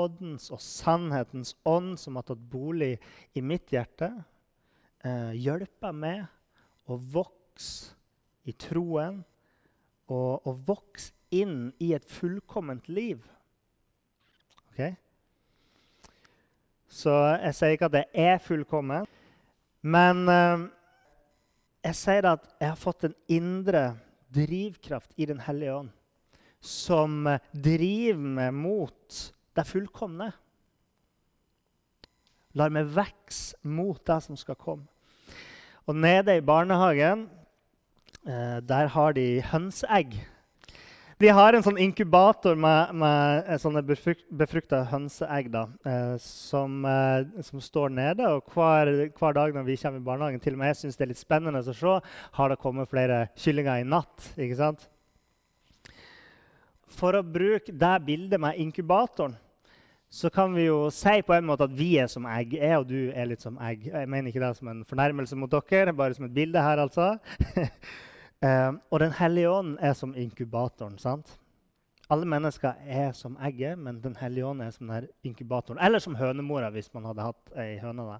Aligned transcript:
Nådens 0.00 0.48
og 0.54 0.60
sannhetens 0.64 1.54
ånd 1.68 1.98
som 2.00 2.16
har 2.16 2.24
tatt 2.24 2.40
bolig 2.52 2.94
i 3.36 3.42
mitt 3.44 3.72
hjerte, 3.74 4.08
eh, 5.04 5.32
hjelper 5.36 5.92
meg 5.92 6.24
å 6.88 6.96
vokse 6.96 7.96
i 8.48 8.54
troen 8.56 9.20
og 10.08 10.46
og 10.48 10.62
vokse 10.66 11.12
inn 11.30 11.72
i 11.78 11.92
et 11.94 12.06
fullkomment 12.10 12.88
liv. 12.88 13.20
Ok? 14.70 14.96
Så 16.90 17.12
jeg 17.44 17.54
sier 17.54 17.76
ikke 17.76 17.90
at 17.90 17.98
det 17.98 18.06
er 18.18 18.40
fullkomment, 18.42 19.08
men 19.82 20.24
eh, 20.28 20.66
jeg 21.84 22.00
sier 22.00 22.32
at 22.32 22.48
jeg 22.58 22.72
har 22.72 22.80
fått 22.80 23.06
en 23.06 23.14
indre 23.28 23.84
drivkraft 24.34 25.14
i 25.16 25.28
Den 25.30 25.44
hellige 25.46 25.76
ånd 25.84 25.92
som 26.60 27.24
driver 27.52 28.26
meg 28.36 28.52
mot 28.52 29.20
det 29.60 29.68
fullkomne. 29.68 30.32
Lar 32.58 32.72
meg 32.74 32.90
vokse 32.90 33.60
mot 33.62 34.00
det 34.06 34.18
som 34.24 34.38
skal 34.38 34.58
komme. 34.58 34.88
Og 35.88 35.96
nede 35.96 36.36
i 36.38 36.44
barnehagen 36.44 37.28
eh, 38.26 38.58
der 38.66 38.90
har 38.94 39.14
de 39.16 39.40
hønseegg. 39.52 40.18
De 41.20 41.28
har 41.28 41.52
en 41.52 41.64
sånn 41.64 41.78
inkubator 41.82 42.56
med, 42.56 42.94
med 42.96 43.50
sånne 43.60 43.82
befrukta 43.84 44.78
hønseegg 44.88 45.50
da, 45.52 45.66
eh, 45.84 46.14
som, 46.24 46.78
eh, 46.88 47.26
som, 47.44 47.60
står 47.60 47.92
nede. 47.92 48.24
Og 48.24 48.54
hver, 48.54 48.88
hver, 49.18 49.36
dag 49.36 49.52
når 49.56 49.66
vi 49.66 49.76
kommer 49.82 50.00
i 50.00 50.06
barnehagen, 50.06 50.40
til 50.40 50.56
og 50.56 50.62
med 50.62 50.72
jeg 50.72 50.80
syns 50.80 50.96
det 50.96 51.04
er 51.04 51.12
litt 51.12 51.20
spennende 51.20 51.60
å 51.60 51.76
se, 51.76 51.98
har 52.38 52.52
det 52.54 52.60
kommet 52.62 52.88
flere 52.88 53.26
kyllinger 53.36 53.82
i 53.82 53.88
natt. 53.88 54.30
ikke 54.40 54.58
sant? 54.62 54.88
For 56.90 57.18
å 57.18 57.26
bruke 57.26 57.74
det 57.74 57.94
bildet 58.06 58.40
med 58.40 58.58
inkubatoren 58.62 59.36
så 60.10 60.30
kan 60.30 60.54
vi 60.54 60.64
jo 60.64 60.88
si 60.90 61.20
på 61.22 61.36
en 61.36 61.46
måte 61.46 61.68
at 61.68 61.74
vi 61.78 61.92
er 62.02 62.08
som 62.10 62.24
egg. 62.26 62.56
Jeg 62.58 62.80
og 62.80 62.88
du 62.90 63.12
er 63.14 63.28
litt 63.30 63.44
som 63.44 63.58
egg. 63.62 63.86
Jeg 63.92 64.08
mener 64.10 64.32
ikke 64.32 64.42
det 64.42 64.56
som 64.58 64.70
en 64.72 64.82
fornærmelse 64.88 65.38
mot 65.38 65.52
dere, 65.70 65.94
bare 65.94 66.16
som 66.16 66.26
et 66.26 66.34
bilde 66.34 66.64
her, 66.64 66.82
altså. 66.82 67.12
um, 68.42 68.80
og 68.90 68.98
Den 69.04 69.14
hellige 69.20 69.52
ånd 69.54 69.78
er 69.78 69.94
som 69.94 70.16
inkubatoren. 70.18 70.98
sant? 70.98 71.30
Alle 72.10 72.26
mennesker 72.26 72.74
er 72.82 73.14
som 73.14 73.38
egget, 73.38 73.78
men 73.78 74.02
Den 74.02 74.18
hellige 74.18 74.50
ånd 74.50 74.62
er 74.66 74.74
som 74.74 74.90
den 74.90 75.06
inkubatoren. 75.22 75.78
Eller 75.78 76.02
som 76.02 76.18
hønemora, 76.18 76.72
hvis 76.74 76.90
man 76.94 77.06
hadde 77.06 77.30
hatt 77.30 77.54
ei 77.54 77.78
høne. 77.78 78.10
Da. 78.10 78.18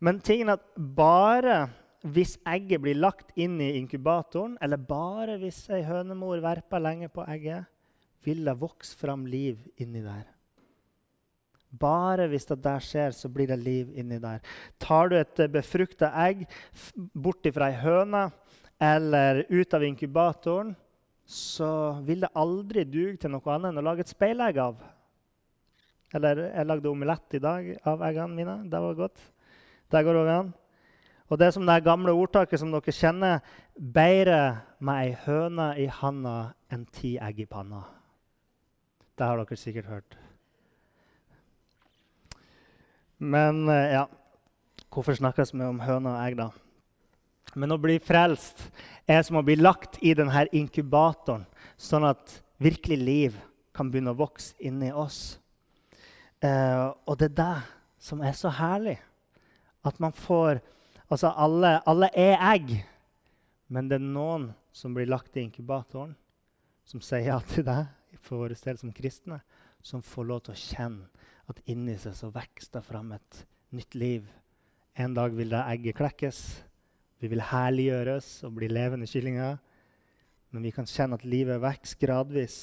Men 0.00 0.20
tingen 0.20 0.50
er 0.50 0.58
at 0.58 0.66
bare 0.74 1.68
hvis 2.02 2.36
egget 2.46 2.82
blir 2.82 2.98
lagt 2.98 3.30
inn 3.38 3.60
i 3.62 3.76
inkubatoren, 3.78 4.58
eller 4.62 4.76
bare 4.76 5.38
hvis 5.38 5.68
ei 5.70 5.84
hønemor 5.86 6.42
verper 6.42 6.82
lenge 6.82 7.08
på 7.14 7.24
egget, 7.30 7.70
vil 8.26 8.42
det 8.46 8.58
vokse 8.58 8.98
fram 8.98 9.24
liv 9.30 9.62
inni 9.78 10.02
der. 10.02 10.35
Bare 11.80 12.28
hvis 12.30 12.48
det 12.48 12.58
der 12.64 12.82
skjer, 12.82 13.14
så 13.16 13.30
blir 13.32 13.50
det 13.50 13.58
liv 13.60 13.92
inni 13.98 14.18
der. 14.22 14.42
Tar 14.82 15.10
du 15.10 15.16
et 15.18 15.42
eh, 15.42 15.50
befrukta 15.52 16.12
egg 16.26 16.46
bort 17.12 17.46
fra 17.54 17.70
ei 17.70 17.78
høne 17.80 18.26
eller 18.82 19.44
ut 19.48 19.74
av 19.74 19.84
inkubatoren, 19.86 20.74
så 21.26 21.98
vil 22.06 22.22
det 22.22 22.34
aldri 22.38 22.84
duge 22.86 23.16
til 23.22 23.32
noe 23.32 23.54
annet 23.54 23.72
enn 23.72 23.80
å 23.80 23.86
lage 23.86 24.04
et 24.04 24.12
speilegg 24.12 24.60
av. 24.62 24.76
Eller 26.14 26.44
jeg 26.46 26.68
lagde 26.68 26.90
omelett 26.92 27.34
i 27.34 27.42
dag 27.42 27.72
av 27.88 28.04
eggene 28.06 28.36
mine. 28.36 28.60
Det 28.70 28.82
var 28.82 29.00
godt. 29.00 29.24
Det 29.90 30.04
går 30.06 30.20
òg 30.22 30.30
an. 30.30 30.52
Og 31.26 31.40
det 31.40 31.48
er 31.48 31.56
som 31.56 31.66
det 31.66 31.80
gamle 31.82 32.14
ordtaket 32.14 32.60
som 32.62 32.70
dere 32.70 32.94
kjenner 32.94 33.40
Bedre 33.76 34.62
med 34.78 35.00
ei 35.02 35.16
høne 35.24 35.72
i 35.82 35.88
handa 35.90 36.36
enn 36.72 36.86
ti 36.94 37.16
egg 37.18 37.42
i 37.42 37.48
panna. 37.50 37.82
Det 39.18 39.26
har 39.26 39.40
dere 39.40 39.58
sikkert 39.58 39.90
hørt. 39.90 40.16
Men 43.18 43.68
eh, 43.68 43.92
ja, 43.96 44.04
hvorfor 44.92 45.16
snakkes 45.16 45.54
vi 45.54 45.64
om 45.64 45.80
høna 45.80 46.16
og 46.16 46.22
egg, 46.26 46.38
da? 46.40 46.50
Men 47.56 47.72
å 47.72 47.80
bli 47.80 47.96
frelst 48.02 48.66
er 49.08 49.22
som 49.24 49.38
å 49.40 49.44
bli 49.46 49.56
lagt 49.56 49.96
i 50.04 50.12
denne 50.16 50.44
inkubatoren, 50.52 51.46
sånn 51.80 52.04
at 52.08 52.40
virkelig 52.60 52.98
liv 53.00 53.38
kan 53.76 53.88
begynne 53.92 54.12
å 54.12 54.18
vokse 54.18 54.56
inni 54.60 54.90
oss. 54.92 55.38
Eh, 56.44 56.86
og 57.08 57.16
det 57.20 57.30
er 57.30 57.38
det 57.40 57.56
som 58.02 58.20
er 58.20 58.36
så 58.36 58.52
herlig. 58.52 58.98
At 59.86 60.00
man 60.02 60.14
får 60.14 60.62
Altså, 61.06 61.28
alle, 61.38 61.76
alle 61.86 62.08
er 62.18 62.40
egg, 62.42 62.72
men 63.70 63.86
det 63.86 64.00
er 64.00 64.06
noen 64.08 64.48
som 64.74 64.90
blir 64.90 65.06
lagt 65.06 65.36
i 65.38 65.44
inkubatoren, 65.44 66.16
som 66.82 66.98
sier 66.98 67.28
ja 67.28 67.36
til 67.46 67.62
deg 67.62 68.18
for 68.18 68.42
vår 68.42 68.56
del 68.58 68.80
som 68.80 68.90
kristne, 68.90 69.38
som 69.86 70.02
får 70.02 70.26
lov 70.26 70.40
til 70.42 70.56
å 70.56 70.58
kjenne 70.58 71.26
at 71.50 71.60
inni 71.70 71.94
seg 72.00 72.16
så 72.16 72.30
vokser 72.34 72.78
det 72.78 72.82
fram 72.86 73.12
et 73.16 73.42
nytt 73.76 73.94
liv. 73.98 74.26
En 74.98 75.14
dag 75.14 75.34
vil 75.36 75.52
det 75.52 75.62
egget 75.74 75.98
klekkes. 75.98 76.40
Vi 77.22 77.30
vil 77.32 77.44
herliggjøres 77.50 78.30
og 78.48 78.56
bli 78.58 78.70
levende 78.70 79.08
kyllinger. 79.10 79.60
Men 80.50 80.66
vi 80.66 80.72
kan 80.74 80.88
kjenne 80.88 81.18
at 81.18 81.26
livet 81.28 81.62
vokser 81.62 82.00
gradvis. 82.00 82.58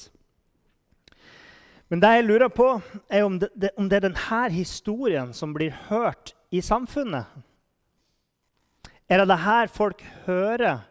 Men 1.88 2.00
det 2.02 2.10
jeg 2.16 2.26
lurer 2.26 2.50
på, 2.50 2.68
er 3.12 3.26
om 3.26 3.38
det, 3.38 3.70
om 3.78 3.88
det 3.88 4.00
er 4.00 4.08
denne 4.08 4.44
historien 4.50 5.34
som 5.36 5.52
blir 5.54 5.74
hørt 5.88 6.32
i 6.50 6.62
samfunnet. 6.64 7.28
Er 9.08 9.20
det 9.20 9.28
det 9.28 9.44
her 9.44 9.68
folk 9.70 10.00
hører 10.24 10.82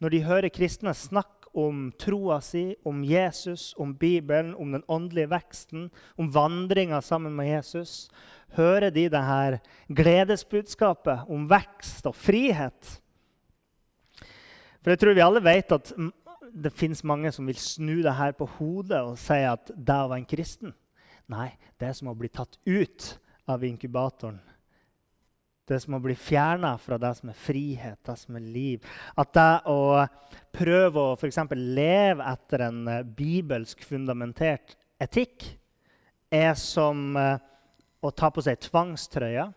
når 0.00 0.12
de 0.12 0.24
hører 0.24 0.54
kristne 0.54 0.94
snakke 0.94 1.35
om 1.56 1.88
troa 1.98 2.38
si, 2.44 2.74
om 2.84 3.00
Jesus, 3.04 3.70
om 3.80 3.94
Bibelen, 3.96 4.54
om 4.54 4.74
den 4.76 4.84
åndelige 4.92 5.30
veksten, 5.32 5.88
om 6.20 6.28
vandringa 6.32 7.00
sammen 7.00 7.34
med 7.36 7.48
Jesus, 7.48 8.10
hører 8.56 8.90
de 8.90 9.08
det 9.12 9.24
her 9.24 9.58
gledesbudskapet 9.88 11.26
om 11.32 11.48
vekst 11.50 12.06
og 12.06 12.16
frihet. 12.16 12.96
For 14.82 14.92
jeg 14.92 15.02
tror 15.02 15.16
vi 15.16 15.24
alle 15.24 15.42
vet 15.42 15.72
at 15.74 15.92
det 16.56 16.72
fins 16.76 17.02
mange 17.04 17.32
som 17.34 17.48
vil 17.48 17.58
snu 17.58 17.98
det 18.04 18.14
her 18.16 18.36
på 18.36 18.46
hodet 18.58 19.00
og 19.02 19.16
si 19.20 19.40
at 19.44 19.72
det 19.74 19.96
å 19.96 20.10
være 20.10 20.22
en 20.22 20.28
kristen 20.30 20.74
Nei, 21.26 21.48
det 21.74 21.88
er 21.88 21.96
som 21.98 22.12
å 22.12 22.14
bli 22.14 22.28
tatt 22.30 22.54
ut 22.70 23.08
av 23.50 23.64
inkubatoren 23.66 24.38
det 25.66 25.80
som 25.82 25.96
å 25.96 26.02
bli 26.02 26.14
fjerna 26.18 26.76
fra 26.78 26.98
det 27.00 27.12
som 27.18 27.30
er 27.32 27.38
frihet, 27.38 27.98
det 28.06 28.16
som 28.20 28.38
er 28.38 28.44
liv. 28.44 28.86
At 29.18 29.32
det 29.34 29.50
å 29.70 30.06
prøve 30.54 31.02
å 31.02 31.16
for 31.18 31.58
leve 31.58 32.26
etter 32.30 32.66
en 32.68 32.82
uh, 32.88 33.02
bibelsk 33.02 33.82
fundamentert 33.84 34.76
etikk 35.02 35.48
er 36.32 36.54
som 36.58 37.16
uh, 37.18 37.36
å 38.00 38.12
ta 38.14 38.30
på 38.30 38.44
seg 38.46 38.60
tvangstrøya. 38.68 39.48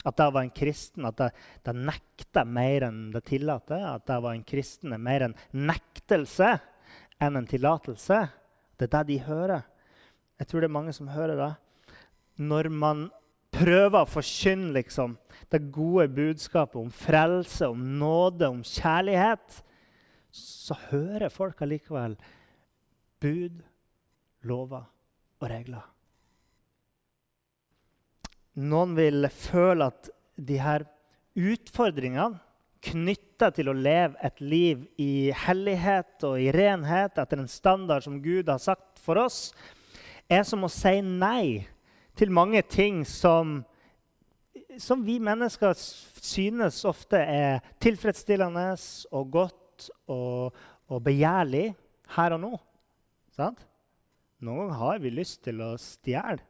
At 0.00 0.16
det 0.16 0.30
å 0.30 0.32
være 0.32 0.48
en 0.48 0.56
kristen 0.56 1.04
at 1.04 1.18
det, 1.18 1.30
det 1.66 1.74
nekter 1.76 2.46
mer 2.48 2.86
enn 2.86 3.00
det 3.12 3.24
tillater. 3.28 3.82
At 3.84 4.06
det 4.08 4.16
å 4.16 4.24
være 4.24 4.38
en 4.38 4.46
kristen 4.48 4.94
er 4.96 5.02
mer 5.02 5.26
en 5.26 5.36
nektelse 5.52 6.54
enn 7.20 7.36
en 7.36 7.48
tillatelse. 7.48 8.22
Det 8.80 8.88
er 8.88 8.94
det 8.94 9.06
de 9.10 9.18
hører. 9.26 9.66
Jeg 10.40 10.48
tror 10.48 10.62
det 10.62 10.70
er 10.70 10.78
mange 10.78 10.94
som 10.96 11.10
hører 11.12 11.36
det. 11.36 11.50
Når 12.40 12.70
man 12.72 13.08
prøver 13.60 14.00
å 14.00 14.08
forkynne 14.08 14.72
liksom, 14.74 15.16
det 15.52 15.66
gode 15.74 16.08
budskapet 16.14 16.78
om 16.80 16.90
frelse, 16.94 17.68
om 17.68 17.80
nåde, 18.00 18.48
om 18.48 18.62
kjærlighet, 18.64 19.60
så 20.32 20.76
hører 20.90 21.32
folk 21.32 21.60
allikevel 21.64 22.14
bud, 23.20 23.58
lover 24.46 24.86
og 25.40 25.48
regler. 25.50 25.82
Noen 28.60 28.94
vil 28.96 29.28
føle 29.32 29.90
at 29.90 30.08
de 30.40 30.56
her 30.60 30.86
utfordringene 31.38 32.40
knytta 32.80 33.50
til 33.52 33.68
å 33.70 33.76
leve 33.76 34.16
et 34.24 34.40
liv 34.40 34.86
i 35.00 35.30
hellighet 35.36 36.24
og 36.24 36.40
i 36.40 36.48
renhet 36.54 37.18
etter 37.20 37.42
en 37.42 37.50
standard 37.50 38.06
som 38.06 38.20
Gud 38.24 38.48
har 38.48 38.60
sagt 38.62 39.00
for 39.02 39.20
oss, 39.20 39.50
er 40.30 40.46
som 40.48 40.64
å 40.64 40.72
si 40.72 40.94
nei 41.04 41.66
til 42.18 42.32
mange 42.34 42.62
ting 42.66 43.02
som, 43.08 43.60
som 44.78 45.04
vi 45.06 45.18
mennesker 45.22 45.74
synes 45.76 46.82
ofte 46.88 47.20
er 47.20 47.64
tilfredsstillende 47.82 48.72
og 49.16 49.30
godt 49.32 49.90
og, 50.10 50.56
og 50.90 51.02
begjærlig 51.04 51.70
her 52.16 52.36
og 52.36 52.42
nå. 52.42 52.52
Sant? 53.36 53.62
Noen 54.40 54.66
ganger 54.66 54.80
har 54.80 55.02
vi 55.02 55.12
lyst 55.12 55.42
til 55.44 55.60
å 55.64 55.74
stjele 55.80 56.40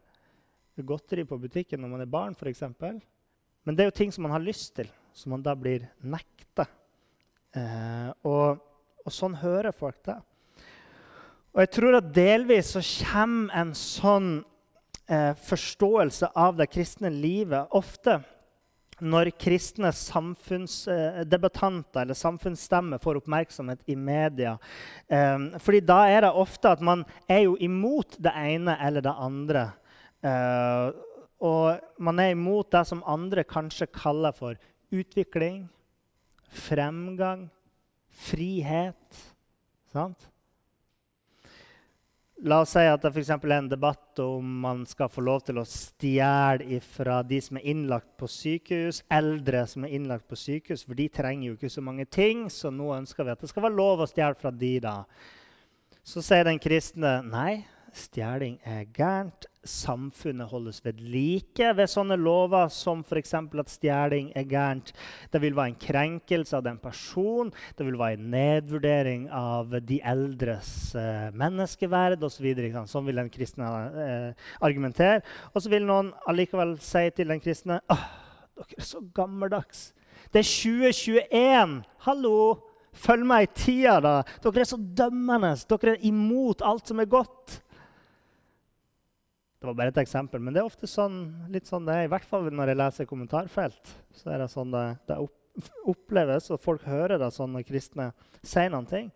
godteri 0.86 1.26
på 1.28 1.38
butikken 1.40 1.82
når 1.82 1.90
man 1.92 2.04
er 2.04 2.10
barn, 2.10 2.36
f.eks. 2.36 2.62
Men 2.80 3.76
det 3.76 3.84
er 3.84 3.90
jo 3.90 3.98
ting 3.98 4.12
som 4.14 4.24
man 4.24 4.34
har 4.34 4.44
lyst 4.44 4.72
til, 4.78 4.88
som 5.12 5.34
man 5.34 5.44
da 5.44 5.52
blir 5.58 5.84
nekta. 6.00 6.66
Eh, 7.52 8.10
og, 8.24 8.60
og, 9.02 9.12
sånn 9.12 9.36
hører 9.42 9.74
folk 9.76 9.98
det. 10.06 10.16
Og 11.50 11.64
jeg 11.64 11.72
tror 11.74 11.98
at 11.98 12.12
delvis 12.14 12.72
så 12.76 12.82
kommer 13.10 13.56
en 13.58 13.74
sånn 13.76 14.30
eh, 15.10 15.34
forståelse 15.34 16.30
av 16.38 16.56
det 16.60 16.68
kristne 16.70 17.10
livet 17.10 17.66
ofte 17.76 18.20
når 19.00 19.30
kristne 19.40 19.88
samfunnsdebattanter 19.96 22.02
eller 22.02 22.18
samfunnsstemmer 22.18 22.98
får 23.00 23.16
oppmerksomhet 23.22 23.80
i 23.88 23.96
media. 23.96 24.58
Eh, 25.08 25.38
fordi 25.58 25.80
da 25.88 26.08
er 26.08 26.20
det 26.26 26.32
ofte 26.36 26.70
at 26.74 26.80
man 26.84 27.04
er 27.28 27.40
jo 27.46 27.56
imot 27.60 28.16
det 28.20 28.32
ene 28.36 28.76
eller 28.80 29.00
det 29.04 29.14
andre. 29.16 29.70
Eh, 30.22 30.90
og 31.40 31.80
man 31.96 32.18
er 32.20 32.30
imot 32.34 32.72
det 32.72 32.86
som 32.88 33.02
andre 33.08 33.44
kanskje 33.48 33.86
kaller 33.94 34.32
for 34.36 34.54
utvikling, 34.92 35.70
fremgang, 36.50 37.50
frihet. 38.28 39.32
Sant? 39.94 40.30
La 42.40 42.62
oss 42.62 42.70
si 42.72 42.80
at 42.88 43.02
det 43.04 43.10
for 43.12 43.20
er 43.52 43.58
en 43.58 43.66
debatt 43.68 44.20
om 44.24 44.52
man 44.62 44.86
skal 44.88 45.10
få 45.12 45.20
lov 45.20 45.42
til 45.44 45.58
å 45.60 45.64
stjele 45.68 46.78
fra 46.80 47.18
de 47.20 47.36
som 47.44 47.58
er 47.60 47.66
innlagt 47.68 48.14
på 48.16 48.28
sykehus, 48.32 49.02
eldre 49.12 49.66
som 49.68 49.84
er 49.84 49.92
innlagt 49.98 50.24
på 50.24 50.38
sykehus, 50.40 50.86
for 50.86 50.96
de 50.96 51.10
trenger 51.12 51.50
jo 51.50 51.58
ikke 51.58 51.72
så 51.74 51.84
mange 51.84 52.06
ting. 52.08 52.46
Så 52.48 52.72
nå 52.72 52.94
ønsker 52.96 53.28
vi 53.28 53.34
at 53.34 53.44
det 53.44 53.50
skal 53.50 53.66
være 53.66 53.76
lov 53.76 54.00
å 54.00 54.08
stjele 54.08 54.40
fra 54.40 54.54
de 54.56 54.72
da. 54.80 54.94
Så 56.00 56.24
sier 56.24 56.48
den 56.48 56.62
kristne 56.62 57.18
nei, 57.28 57.60
stjeling 57.96 58.58
er 58.66 58.84
gærent 58.94 59.46
samfunnet 59.66 60.48
holdes 60.48 60.78
ved 60.84 61.00
like 61.04 61.66
ved 61.76 61.90
sånne 61.90 62.16
lover 62.16 62.70
som 62.72 63.02
f.eks. 63.04 63.34
at 63.34 63.72
stjeling 63.72 64.30
er 64.36 64.46
gærent. 64.48 64.92
Det 65.32 65.40
vil 65.42 65.56
være 65.56 65.74
en 65.74 65.80
krenkelse 65.80 66.56
av 66.56 66.64
den 66.64 66.78
personen. 66.80 67.52
det 67.76 67.86
vil 67.86 67.98
være 67.98 68.16
en 68.16 68.30
nedvurdering 68.32 69.28
av 69.30 69.76
de 69.84 70.00
eldres 70.00 70.94
eh, 70.94 71.28
menneskeverd 71.36 72.24
osv. 72.24 72.48
Så 72.72 72.86
sånn 72.88 73.06
vil 73.06 73.20
den 73.20 73.30
kristne 73.32 73.68
eh, 74.06 74.48
argumentere. 74.60 75.20
Og 75.52 75.62
så 75.62 75.72
vil 75.72 75.86
noen 75.86 76.12
allikevel 76.26 76.78
si 76.80 77.06
til 77.16 77.28
den 77.28 77.44
kristne 77.44 77.80
åh, 77.92 78.08
dere 78.56 78.80
er 78.80 78.88
så 78.88 79.04
gammeldags. 79.14 79.90
Det 80.32 80.40
er 80.44 80.50
2021! 80.50 81.80
Hallo! 82.06 82.36
Følg 82.90 83.22
meg 83.26 83.44
i 83.44 83.50
tida, 83.54 83.98
da! 84.02 84.14
Dere 84.42 84.64
er 84.64 84.68
så 84.68 84.78
dømmende. 84.78 85.52
Dere 85.68 85.94
er 85.94 86.06
imot 86.08 86.64
alt 86.66 86.90
som 86.90 87.00
er 87.02 87.10
godt. 87.10 87.60
Det 89.60 89.68
var 89.68 89.76
bare 89.76 89.92
et 89.92 89.98
eksempel, 90.00 90.40
men 90.40 90.54
det 90.56 90.62
er 90.62 90.68
ofte 90.70 90.88
sånn, 90.88 91.18
litt 91.52 91.68
sånn 91.68 91.84
det 91.84 91.92
er. 91.92 92.06
I 92.06 92.10
hvert 92.14 92.24
fall 92.24 92.46
når 92.48 92.72
jeg 92.72 92.78
leser 92.80 93.08
kommentarfelt. 93.08 93.90
så 94.16 94.32
er 94.32 94.40
det 94.40 94.48
sånn 94.48 94.72
det, 94.72 94.84
det 95.10 95.18
oppleves, 95.90 96.48
og 96.48 96.62
folk 96.62 96.86
hører 96.88 97.20
det 97.20 97.28
sånn 97.34 97.52
når 97.52 97.66
kristne 97.68 98.06
sier 98.40 98.72
noen 98.72 98.88
ting. 98.88 99.10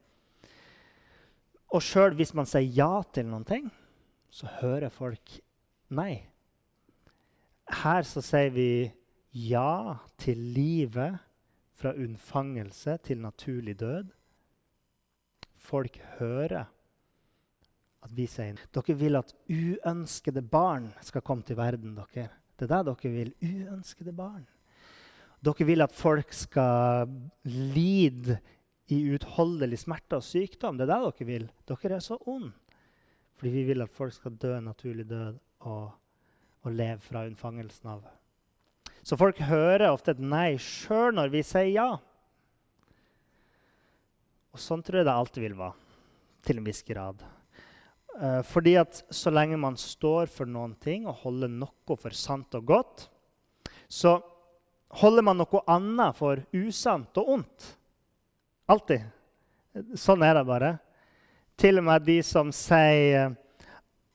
Og 1.72 1.80
sjøl 1.82 2.12
hvis 2.18 2.34
man 2.36 2.46
sier 2.46 2.68
ja 2.76 3.02
til 3.08 3.30
noen 3.30 3.46
ting, 3.48 3.70
så 4.28 4.50
hører 4.60 4.92
folk 4.92 5.38
nei. 5.88 6.26
Her 7.84 8.04
så 8.04 8.20
sier 8.20 8.52
vi 8.52 8.92
ja 9.48 9.96
til 10.20 10.44
livet 10.54 11.16
fra 11.74 11.94
unnfangelse 11.96 12.98
til 13.08 13.24
naturlig 13.24 13.78
død. 13.80 14.12
Folk 15.56 15.96
hører 16.18 16.68
at 18.04 18.12
vi 18.12 18.26
sier 18.28 18.58
dere 18.74 18.96
vil 19.00 19.16
at 19.18 19.32
uønskede 19.48 20.42
barn 20.44 20.90
skal 21.04 21.24
komme 21.24 21.46
til 21.46 21.56
verden. 21.56 21.94
dere. 21.96 22.28
Det 22.58 22.68
er 22.70 22.82
det 22.84 22.92
dere 22.92 23.12
vil. 23.12 23.32
Uønskede 23.40 24.12
barn. 24.12 24.44
Dere 25.44 25.66
vil 25.66 25.84
at 25.84 25.92
folk 25.92 26.32
skal 26.32 27.08
lide 27.44 28.38
i 28.92 29.00
utholdelig 29.14 29.80
smerte 29.84 30.20
og 30.20 30.24
sykdom. 30.24 30.76
Det 30.76 30.84
er 30.88 30.92
det 30.92 31.00
dere 31.04 31.28
vil. 31.28 31.50
Dere 31.68 31.96
er 31.96 32.04
så 32.04 32.18
onde. 32.26 32.52
Fordi 33.36 33.50
vi 33.50 33.64
vil 33.64 33.82
at 33.82 33.92
folk 33.92 34.12
skal 34.14 34.36
dø 34.38 34.60
naturlig 34.60 35.08
død 35.08 35.38
og, 35.66 35.90
og 36.62 36.72
leve 36.72 37.00
fra 37.02 37.24
unnfangelsen 37.26 37.88
av. 37.90 38.04
Så 39.04 39.18
folk 39.20 39.40
hører 39.44 39.90
ofte 39.90 40.14
et 40.14 40.22
nei 40.22 40.54
sjøl 40.56 41.16
når 41.16 41.32
vi 41.32 41.42
sier 41.44 41.72
ja. 41.72 41.88
Og 44.54 44.62
sånn 44.62 44.84
tror 44.86 45.00
jeg 45.00 45.08
det 45.08 45.16
alltid 45.18 45.44
vil 45.48 45.56
være, 45.58 45.74
til 46.46 46.60
en 46.60 46.68
viss 46.68 46.84
grad. 46.86 47.24
Uh, 48.14 48.42
fordi 48.46 48.76
at 48.78 49.00
så 49.10 49.32
lenge 49.34 49.58
man 49.58 49.74
står 49.80 50.30
for 50.30 50.46
noen 50.46 50.76
ting 50.82 51.08
og 51.10 51.24
holder 51.24 51.50
noe 51.50 51.96
for 51.98 52.14
sant 52.14 52.54
og 52.54 52.68
godt, 52.68 53.08
så 53.90 54.20
holder 55.00 55.26
man 55.26 55.40
noe 55.40 55.62
annet 55.70 56.14
for 56.18 56.42
usant 56.54 57.18
og 57.18 57.32
ondt. 57.38 57.66
Alltid. 58.70 59.02
Sånn 59.98 60.22
er 60.22 60.38
det 60.38 60.44
bare. 60.46 60.76
Til 61.58 61.80
og 61.80 61.86
med 61.88 62.06
de 62.06 62.20
som 62.26 62.52
sier 62.54 63.34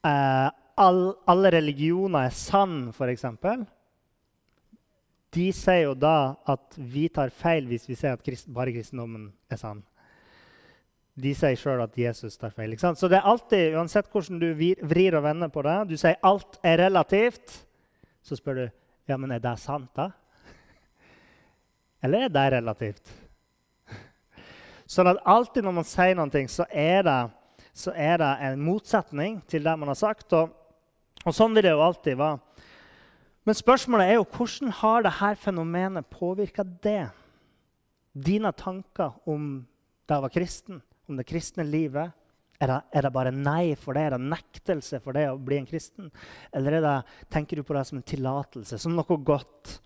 eh, 0.08 0.48
all, 0.80 1.02
alle 1.28 1.52
religioner 1.60 2.30
er 2.30 2.36
sann, 2.36 2.90
f.eks. 2.96 3.28
De 5.36 5.46
sier 5.54 5.84
jo 5.84 5.94
da 6.00 6.40
at 6.50 6.80
vi 6.80 7.06
tar 7.14 7.36
feil 7.36 7.68
hvis 7.70 7.86
vi 7.92 8.00
sier 8.00 8.16
at 8.16 8.24
krist, 8.26 8.48
bare 8.52 8.74
kristendommen 8.74 9.30
er 9.52 9.60
sann 9.62 9.84
de 11.20 11.34
sier 11.36 11.58
sjøl 11.60 11.82
at 11.84 11.98
Jesus 11.98 12.38
tar 12.40 12.54
feil. 12.56 12.76
Så 12.80 13.10
det 13.10 13.20
er 13.20 13.28
alltid, 13.28 13.76
uansett 13.78 14.10
hvordan 14.12 14.40
du 14.42 14.50
vrir 14.56 15.18
og 15.18 15.26
vender 15.26 15.52
på 15.52 15.64
det 15.66 15.78
Du 15.92 15.98
sier 16.00 16.20
alt 16.26 16.60
er 16.64 16.80
relativt. 16.86 17.56
Så 18.24 18.38
spør 18.40 18.62
du 18.62 18.66
ja, 19.10 19.18
men 19.18 19.32
er 19.34 19.42
det 19.42 19.56
sant, 19.58 19.90
da? 19.98 20.12
Eller 22.06 22.28
er 22.28 22.34
det 22.34 22.46
relativt? 22.54 23.14
Sånn 24.94 25.10
at 25.10 25.22
alltid 25.26 25.66
når 25.66 25.76
man 25.80 25.88
sier 25.88 26.18
noe, 26.20 26.44
så 26.52 26.68
er 26.70 27.02
det, 27.08 27.20
så 27.74 27.96
er 27.98 28.20
det 28.22 28.30
en 28.46 28.62
motsetning 28.62 29.40
til 29.50 29.66
det 29.66 29.74
man 29.82 29.90
har 29.90 29.98
sagt. 29.98 30.36
Og, 30.38 30.54
og 31.26 31.36
sånn 31.36 31.58
vil 31.58 31.66
det 31.66 31.74
jo 31.74 31.82
alltid 31.88 32.20
være. 32.22 32.38
Men 33.50 33.58
spørsmålet 33.58 34.12
er 34.12 34.20
jo 34.20 34.28
hvordan 34.30 34.76
har 34.78 35.08
dette 35.08 35.32
fenomenet 35.42 36.12
påvirka 36.14 36.62
det? 36.84 37.08
Dine 38.14 38.52
tanker 38.54 39.16
om 39.26 39.64
da 40.06 40.20
jeg 40.20 40.26
var 40.28 40.34
kristen? 40.34 40.84
Om 41.10 41.20
det 41.20 41.28
kristne 41.30 41.66
livet? 41.68 42.16
Er 42.60 42.68
det, 42.68 42.80
er 42.92 43.06
det, 43.06 43.12
bare 43.16 43.32
nei 43.32 43.76
for 43.80 43.96
det? 43.96 44.08
Er 44.08 44.18
det 44.18 44.32
nektelse 44.34 45.00
for 45.04 45.16
det 45.16 45.30
å 45.32 45.38
bli 45.40 45.62
en 45.62 45.68
kristen? 45.70 46.10
Eller 46.56 46.82
det, 46.84 46.96
tenker 47.32 47.60
du 47.60 47.64
på 47.64 47.76
det 47.78 47.86
som 47.88 48.02
en 48.02 48.10
tillatelse, 48.12 48.80
som 48.82 48.98
noe 48.98 49.20
godt? 49.24 49.78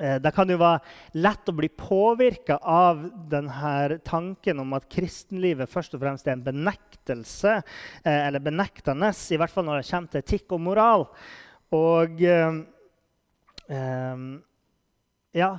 Eh, 0.00 0.16
det 0.18 0.32
kan 0.34 0.50
jo 0.50 0.58
være 0.58 1.20
lett 1.22 1.48
å 1.52 1.54
bli 1.54 1.68
påvirka 1.68 2.58
av 2.58 3.04
denne 3.30 3.98
tanken 4.02 4.62
om 4.64 4.74
at 4.74 4.88
kristenlivet 4.90 5.70
først 5.70 5.94
og 5.94 6.02
fremst 6.02 6.26
er 6.26 6.34
en 6.34 6.46
benektelse, 6.48 7.58
eh, 8.02 8.20
eller 8.26 8.42
benektende, 8.42 9.12
i 9.12 9.38
hvert 9.38 9.52
fall 9.52 9.68
når 9.68 9.82
det 9.82 9.90
kommer 9.90 10.12
til 10.12 10.24
etikk 10.24 10.56
og 10.56 10.64
moral. 10.66 11.06
Og 11.78 12.24
eh, 12.26 12.62
eh 13.68 14.30
ja, 15.32 15.54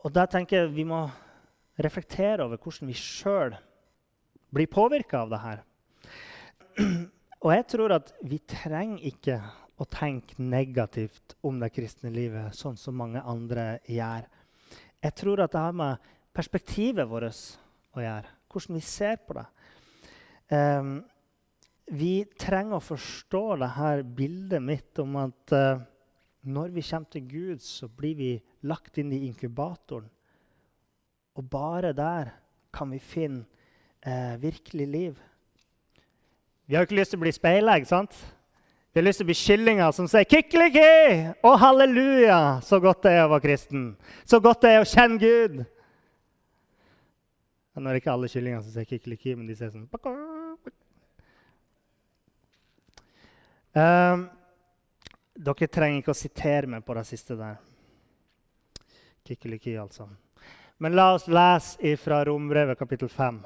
og 0.00 0.12
da 0.16 0.22
tenker 0.24 0.62
jeg 0.62 0.70
vi 0.72 0.86
må 0.88 1.02
reflektere 1.78 2.44
over 2.44 2.60
hvordan 2.60 2.90
vi 2.90 2.96
sjøl 2.98 3.54
blir 4.54 4.70
påvirka 4.72 5.22
av 5.22 5.32
det 5.32 5.40
her. 5.44 5.64
Og 7.44 7.52
jeg 7.54 7.66
tror 7.70 7.94
at 7.94 8.12
vi 8.26 8.40
trenger 8.50 9.04
ikke 9.12 9.38
å 9.78 9.86
tenke 9.86 10.40
negativt 10.42 11.36
om 11.46 11.60
det 11.60 11.70
kristne 11.74 12.10
livet, 12.10 12.56
sånn 12.56 12.78
som 12.78 12.98
mange 12.98 13.22
andre 13.22 13.76
gjør. 13.86 14.26
Jeg 14.98 15.14
tror 15.20 15.44
at 15.44 15.54
det 15.54 15.62
har 15.62 15.76
med 15.78 16.08
perspektivet 16.34 17.06
vårt 17.06 17.44
å 17.94 18.02
gjøre, 18.02 18.34
hvordan 18.50 18.78
vi 18.78 18.82
ser 18.82 19.20
på 19.22 19.38
det. 19.38 19.46
Um, 20.50 20.98
vi 21.94 22.24
trenger 22.40 22.78
å 22.78 22.84
forstå 22.84 23.44
dette 23.62 23.92
bildet 24.18 24.64
mitt 24.64 24.98
om 25.00 25.14
at 25.22 25.54
uh, 25.54 25.80
når 26.48 26.74
vi 26.74 26.84
kommer 26.90 27.12
til 27.12 27.28
Gud, 27.30 27.62
så 27.62 27.88
blir 27.88 28.18
vi 28.18 28.32
lagt 28.66 28.98
inn 28.98 29.12
i 29.14 29.26
inkubatoren. 29.28 30.10
Og 31.38 31.46
bare 31.46 31.94
der 31.94 32.32
kan 32.74 32.90
vi 32.90 32.98
finne 32.98 33.44
eh, 34.02 34.34
virkelig 34.42 34.86
liv. 34.88 35.20
Vi 36.66 36.74
har 36.74 36.84
ikke 36.84 36.98
lyst 36.98 37.14
til 37.14 37.20
å 37.20 37.24
bli 37.24 37.32
speilegg, 37.32 37.86
sant? 37.88 38.16
Vi 38.92 38.98
har 38.98 39.06
lyst 39.06 39.22
til 39.22 39.28
å 39.28 39.30
bli 39.30 39.38
kyllinger 39.38 39.92
som 39.94 40.08
sier 40.10 40.26
'kikkeliki' 40.26 41.38
og 41.46 41.58
'halleluja'. 41.60 42.60
Så 42.60 42.80
godt 42.80 43.02
det 43.02 43.12
er 43.12 43.24
å 43.24 43.30
være 43.30 43.46
kristen. 43.46 43.96
Så 44.26 44.40
godt 44.40 44.62
det 44.62 44.70
er 44.70 44.80
å 44.82 44.90
kjenne 44.90 45.18
Gud. 45.18 45.64
Nå 47.78 47.88
er 47.88 47.94
det 47.94 48.02
ikke 48.02 48.12
alle 48.12 48.28
kyllinger 48.28 48.60
som 48.62 48.72
sier 48.72 48.84
'kikkeliki', 48.84 49.36
men 49.36 49.46
de 49.46 49.54
sier 49.54 49.70
sånn 49.70 49.88
um, 53.78 54.28
Dere 55.38 55.66
trenger 55.70 56.02
ikke 56.02 56.10
å 56.10 56.24
sitere 56.26 56.66
meg 56.66 56.84
på 56.84 56.94
det 56.94 57.06
siste 57.06 57.36
der. 57.38 57.56
Kikkeliki, 59.24 59.76
altså. 59.78 60.08
Men 60.78 60.94
la 60.94 61.12
oss 61.14 61.26
lese 61.26 61.96
fra 61.98 62.24
Rombrevet 62.24 62.78
kapittel 62.78 63.08
5. 63.08 63.40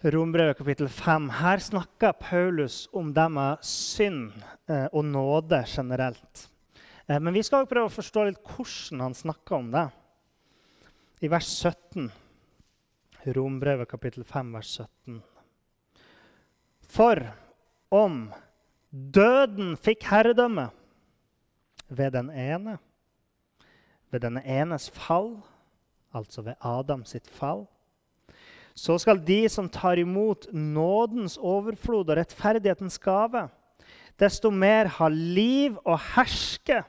Rombrevet 0.00 0.58
kapittel 0.58 0.88
5. 0.88 1.30
Her 1.30 1.58
snakker 1.58 2.12
Paulus 2.12 2.88
om 2.92 3.14
det 3.16 3.24
med 3.32 3.64
synd 3.64 4.34
eh, 4.68 4.84
og 4.92 5.08
nåde 5.08 5.62
generelt. 5.66 6.50
Eh, 7.06 7.16
men 7.16 7.32
vi 7.32 7.40
skal 7.46 7.64
prøve 7.64 7.88
å 7.88 7.94
forstå 7.96 8.26
litt 8.28 8.44
hvordan 8.44 9.06
han 9.06 9.16
snakker 9.16 9.56
om 9.56 9.72
det. 9.72 9.86
I 11.24 11.32
vers 11.32 11.48
17, 11.56 12.12
Rombrevet 13.32 13.88
kapittel 13.88 14.28
5, 14.28 14.52
vers 14.52 14.76
17. 14.84 15.20
For 16.92 17.24
om 17.88 18.26
døden 18.92 19.78
fikk 19.80 20.04
herredømme 20.12 20.68
ved 21.88 22.12
den 22.12 22.28
ene, 22.28 22.76
ved 24.14 24.22
denne 24.22 24.44
enes 24.46 24.86
fall, 24.94 25.34
altså 26.14 26.44
ved 26.46 26.54
Adam 26.62 27.02
sitt 27.08 27.26
fall, 27.26 27.66
så 28.74 28.96
skal 28.98 29.20
de 29.26 29.44
som 29.50 29.68
tar 29.70 29.98
imot 29.98 30.46
nådens 30.54 31.36
overflod 31.38 32.10
og 32.10 32.18
rettferdighetens 32.18 32.98
gave, 33.02 33.48
desto 34.18 34.50
mer 34.50 34.90
ha 34.98 35.08
liv 35.10 35.78
og 35.84 35.98
herske 36.14 36.82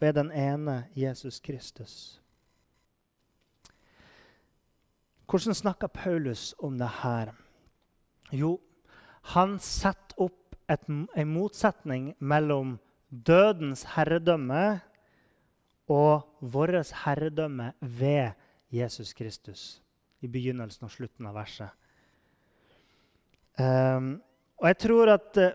ved 0.00 0.16
den 0.16 0.30
ene 0.32 0.84
Jesus 0.96 1.40
Kristus. 1.40 2.20
Hvordan 5.28 5.56
snakker 5.56 5.88
Paulus 5.88 6.54
om 6.58 6.78
det 6.78 6.88
her? 7.02 7.32
Jo, 8.32 8.58
han 9.34 9.58
setter 9.60 10.28
opp 10.28 10.56
en 10.68 11.28
motsetning 11.28 12.12
mellom 12.20 12.78
dødens 13.08 13.84
herredømme 13.96 14.80
og 15.90 16.38
vårt 16.40 16.92
herredømme 17.04 17.72
ved 17.80 18.32
Jesus 18.72 19.12
Kristus 19.12 19.82
i 20.24 20.28
begynnelsen 20.28 20.86
og 20.86 20.92
slutten 20.92 21.28
av 21.28 21.36
verset. 21.36 21.72
Um, 23.60 24.16
og 24.58 24.70
jeg 24.70 24.78
tror 24.82 25.12
at 25.12 25.38
uh, 25.38 25.50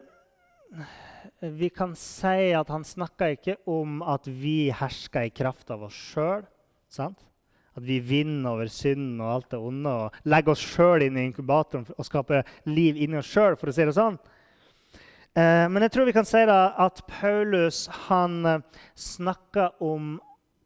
vi 1.60 1.70
kan 1.74 1.96
si 2.00 2.52
at 2.56 2.70
han 2.72 2.86
snakker 2.88 3.36
ikke 3.36 3.58
om 3.68 4.00
at 4.06 4.28
vi 4.28 4.70
hersker 4.76 5.28
i 5.28 5.34
kraft 5.36 5.72
av 5.74 5.84
oss 5.90 5.98
sjøl. 6.14 6.46
At 7.00 7.86
vi 7.86 8.00
vinner 8.04 8.54
over 8.54 8.70
synden 8.72 9.20
og 9.22 9.34
alt 9.34 9.52
det 9.52 9.60
onde 9.60 9.92
og 10.06 10.22
legger 10.30 10.56
oss 10.56 10.64
sjøl 10.64 11.06
inn 11.06 11.20
i 11.20 11.26
inkubatoren 11.30 11.88
og 11.96 12.08
skaper 12.08 12.48
liv 12.70 12.98
inni 12.98 13.20
oss 13.20 13.30
sjøl, 13.30 13.58
for 13.60 13.72
å 13.72 13.76
si 13.76 13.88
det 13.88 13.96
sånn. 13.98 14.20
Uh, 15.38 15.68
men 15.70 15.86
jeg 15.86 15.94
tror 15.94 16.08
vi 16.10 16.16
kan 16.16 16.28
si 16.28 16.42
da, 16.50 16.74
at 16.82 17.04
Paulus 17.08 17.84
han 18.08 18.40
uh, 18.48 18.82
snakker 18.98 19.78
om 19.84 20.18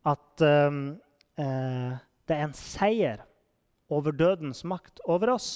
at 0.07 0.43
um, 0.43 0.81
det 1.33 2.35
er 2.35 2.43
en 2.43 2.53
seier 2.53 3.23
over 3.89 4.13
dødens 4.13 4.61
makt 4.67 4.99
over 5.09 5.31
oss. 5.33 5.47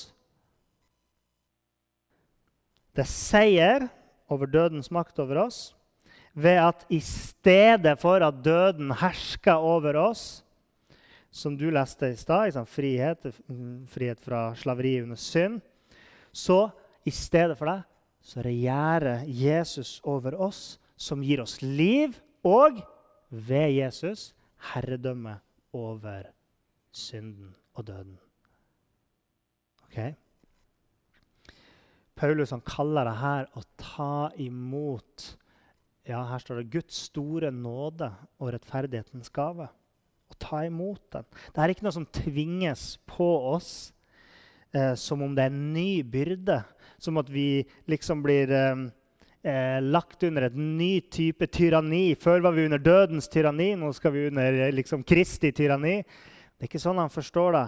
Det 2.98 3.04
er 3.04 3.12
seier 3.12 3.86
over 4.34 4.50
dødens 4.50 4.90
makt 4.90 5.20
over 5.22 5.44
oss 5.44 5.60
ved 6.38 6.60
at 6.62 6.86
i 6.94 7.00
stedet 7.02 7.98
for 8.02 8.22
at 8.22 8.44
døden 8.46 8.92
hersker 9.00 9.58
over 9.58 9.98
oss, 9.98 10.44
som 11.34 11.58
du 11.58 11.68
leste 11.74 12.12
i 12.14 12.18
stad, 12.18 12.58
frihet, 12.70 13.26
frihet 13.90 14.22
fra 14.22 14.52
slaveri 14.56 15.00
under 15.02 15.18
synd, 15.18 15.62
så 16.32 16.70
i 17.06 17.14
stedet 17.14 17.58
for 17.58 17.70
det 17.70 17.82
så 18.28 18.44
regjerer 18.44 19.24
Jesus 19.32 20.02
over 20.04 20.36
oss, 20.36 20.78
som 21.00 21.24
gir 21.24 21.40
oss 21.40 21.62
liv, 21.62 22.18
og 22.44 22.82
ved 23.30 23.72
Jesus 23.78 24.34
herredømme 24.74 25.38
over 25.76 26.28
synden 26.92 27.54
og 27.78 27.88
døden. 27.88 28.18
Okay? 29.88 30.16
Paulus 32.18 32.52
han 32.52 32.66
kaller 32.66 33.08
det 33.08 33.18
her 33.22 33.52
å 33.56 33.64
ta 33.80 34.30
imot 34.42 35.34
ja, 36.08 36.22
Her 36.24 36.40
står 36.40 36.62
det 36.62 36.72
Guds 36.72 37.02
store 37.10 37.50
nåde 37.52 38.08
og 38.40 38.54
rettferdighetens 38.56 39.28
gave. 39.36 39.68
Å 40.28 40.38
ta 40.40 40.62
imot 40.64 41.02
den. 41.12 41.26
Det 41.52 41.60
er 41.60 41.74
ikke 41.74 41.84
noe 41.84 41.96
som 41.96 42.08
tvinges 42.16 42.94
på 43.12 43.28
oss 43.52 43.92
eh, 44.78 44.94
som 44.96 45.26
om 45.26 45.34
det 45.36 45.48
er 45.48 45.54
en 45.54 45.74
ny 45.74 46.04
byrde. 46.06 46.62
Som 47.02 47.18
at 47.22 47.30
vi 47.34 47.66
liksom 47.90 48.22
blir 48.26 48.54
eh, 48.54 48.88
eh, 49.48 49.82
lagt 49.82 50.24
under 50.24 50.48
et 50.48 50.56
ny 50.58 51.00
type 51.12 51.48
tyranni. 51.54 52.16
Før 52.16 52.44
var 52.46 52.56
vi 52.56 52.66
under 52.66 52.82
dødens 52.82 53.30
tyranni, 53.32 53.74
nå 53.80 53.92
skal 53.96 54.14
vi 54.16 54.28
under 54.30 54.62
eh, 54.68 54.74
liksom, 54.76 55.06
Kristi 55.08 55.52
tyranni. 55.56 56.02
Det 56.04 56.66
er 56.66 56.72
ikke 56.72 56.82
sånn 56.82 57.02
han 57.02 57.14
forstår 57.14 57.58
det. 57.58 57.68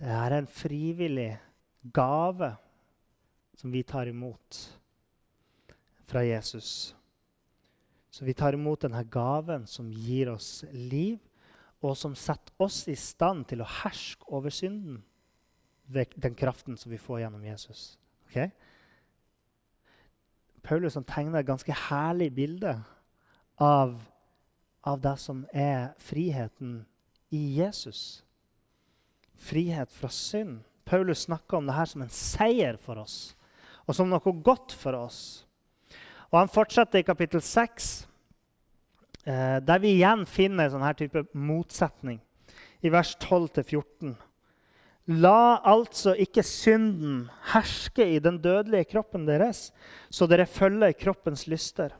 Det 0.00 0.12
er 0.12 0.36
en 0.36 0.48
frivillig 0.50 1.32
gave 1.94 2.52
som 3.56 3.72
vi 3.72 3.84
tar 3.86 4.10
imot 4.10 4.60
fra 6.06 6.24
Jesus. 6.24 6.94
Så 8.12 8.24
vi 8.24 8.34
tar 8.36 8.56
imot 8.56 8.84
denne 8.84 9.02
gaven 9.12 9.66
som 9.68 9.88
gir 9.92 10.30
oss 10.32 10.64
liv, 10.72 11.18
og 11.84 11.96
som 11.98 12.14
setter 12.16 12.54
oss 12.64 12.86
i 12.88 12.96
stand 12.96 13.44
til 13.50 13.60
å 13.60 13.68
herske 13.82 14.24
over 14.32 14.52
synden 14.54 15.02
den 15.86 16.34
kraften 16.34 16.76
som 16.76 16.92
vi 16.92 16.98
får 16.98 17.20
gjennom 17.20 17.44
Jesus. 17.44 17.98
Okay? 18.28 18.50
Paulus 20.62 20.98
tegner 21.06 21.40
et 21.40 21.48
ganske 21.48 21.72
herlig 21.88 22.32
bilde 22.34 22.74
av, 23.62 23.96
av 24.82 25.00
det 25.00 25.16
som 25.22 25.44
er 25.54 25.92
friheten 26.02 26.84
i 27.30 27.42
Jesus 27.60 28.22
frihet 29.36 29.92
fra 29.92 30.08
synd. 30.08 30.62
Paulus 30.84 31.26
snakker 31.26 31.58
om 31.58 31.66
det 31.66 31.76
her 31.76 31.88
som 31.90 32.02
en 32.02 32.12
seier 32.12 32.78
for 32.80 33.02
oss 33.02 33.36
og 33.86 33.94
som 33.94 34.10
noe 34.10 34.32
godt 34.42 34.74
for 34.74 34.98
oss. 34.98 35.46
Og 36.32 36.40
Han 36.40 36.50
fortsetter 36.50 37.00
i 37.00 37.06
kapittel 37.06 37.40
6, 37.40 38.08
eh, 39.24 39.58
der 39.62 39.78
vi 39.78 39.94
igjen 39.94 40.26
finner 40.26 40.66
en 40.66 40.74
sånn 40.74 40.86
her 40.86 40.96
type 40.98 41.22
motsetning. 41.32 42.18
I 42.82 42.90
vers 42.90 43.14
12-14. 43.22 44.16
La 45.06 45.60
altså 45.62 46.16
ikke 46.18 46.42
synden 46.42 47.28
herske 47.52 48.06
i 48.16 48.18
den 48.18 48.40
dødelige 48.42 48.88
kroppen 48.90 49.26
deres, 49.28 49.70
så 50.10 50.26
dere 50.26 50.48
følger 50.50 50.96
kroppens 50.98 51.46
lyster. 51.46 51.94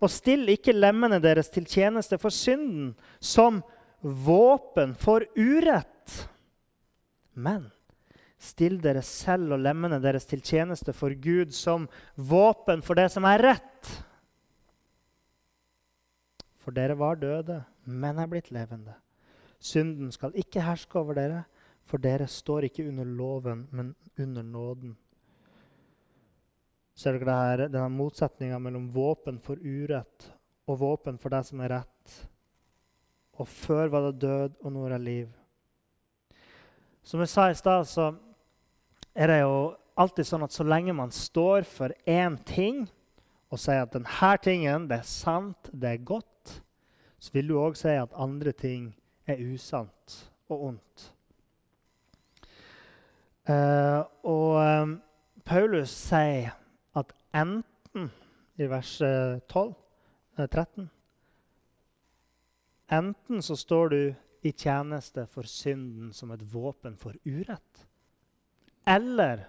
Og 0.00 0.10
still 0.10 0.48
ikke 0.48 0.72
lemmene 0.72 1.20
deres 1.22 1.52
til 1.52 1.68
tjeneste 1.68 2.18
for 2.18 2.34
synden 2.34 2.94
som 3.20 3.60
våpen 4.02 4.94
for 4.98 5.26
urett 5.36 6.28
men 7.38 7.68
still 8.38 8.78
dere 8.82 9.02
selv 9.06 9.54
og 9.56 9.62
lemmene 9.62 9.98
deres 10.02 10.26
til 10.28 10.42
tjeneste 10.44 10.94
for 10.94 11.14
Gud 11.22 11.54
som 11.54 11.86
våpen 12.14 12.82
for 12.86 12.98
det 12.98 13.08
som 13.14 13.26
er 13.26 13.42
rett. 13.42 13.92
For 16.62 16.74
dere 16.74 16.98
var 16.98 17.18
døde, 17.18 17.62
men 17.84 18.18
er 18.18 18.30
blitt 18.30 18.50
levende. 18.54 18.94
Synden 19.58 20.12
skal 20.14 20.34
ikke 20.38 20.62
herske 20.62 21.00
over 21.00 21.16
dere, 21.18 21.44
for 21.88 22.02
dere 22.02 22.28
står 22.28 22.68
ikke 22.68 22.86
under 22.88 23.08
loven, 23.08 23.66
men 23.72 23.94
under 24.20 24.44
nåden. 24.44 24.96
Ser 26.98 27.16
dere 27.16 27.36
her, 27.38 27.64
denne 27.70 27.88
motsetninga 27.94 28.58
mellom 28.60 28.88
våpen 28.92 29.38
for 29.40 29.60
urett 29.62 30.28
og 30.68 30.80
våpen 30.82 31.18
for 31.20 31.32
det 31.32 31.44
som 31.48 31.62
er 31.64 31.78
rett? 31.78 32.14
Og 33.38 33.48
før 33.48 33.92
var 33.92 34.08
det 34.08 34.20
død, 34.26 34.56
og 34.60 34.74
nå 34.74 34.84
er 34.84 34.96
det 34.96 35.04
liv. 35.04 35.28
Som 37.06 37.22
jeg 37.22 37.32
sa 37.32 37.48
i 37.48 37.56
stad, 37.56 37.86
så 37.88 38.10
er 39.14 39.30
det 39.30 39.40
jo 39.40 39.58
alltid 39.98 40.28
sånn 40.28 40.44
at 40.44 40.54
så 40.54 40.66
lenge 40.66 40.94
man 40.94 41.14
står 41.14 41.64
for 41.66 41.94
én 42.04 42.36
ting 42.46 42.84
og 43.48 43.60
sier 43.62 43.86
at 43.86 43.94
denne 43.94 44.32
tingen 44.44 44.88
det 44.90 45.00
er 45.00 45.08
sant, 45.08 45.70
det 45.72 45.94
er 45.94 46.08
godt, 46.10 46.58
så 47.18 47.32
vil 47.34 47.48
du 47.48 47.56
òg 47.58 47.78
si 47.78 47.94
at 47.96 48.12
andre 48.14 48.52
ting 48.52 48.90
er 49.26 49.40
usant 49.40 50.18
og 50.50 50.66
ondt. 50.72 51.12
Uh, 53.48 54.04
og 54.28 54.58
um, 54.60 54.90
Paulus 55.44 55.88
sier 55.88 56.52
at 57.00 57.12
enten 57.32 58.10
i 58.60 58.66
vers 58.68 58.90
12, 59.00 59.70
uh, 60.36 60.44
13 60.44 60.90
Enten 62.92 63.42
så 63.44 63.56
står 63.56 63.88
du 63.88 64.00
i 64.48 64.52
tjeneste 64.52 65.26
for 65.28 65.48
synden 65.48 66.12
som 66.12 66.30
et 66.32 66.44
våpen 66.52 66.96
for 66.96 67.16
urett. 67.26 67.86
Eller 68.88 69.44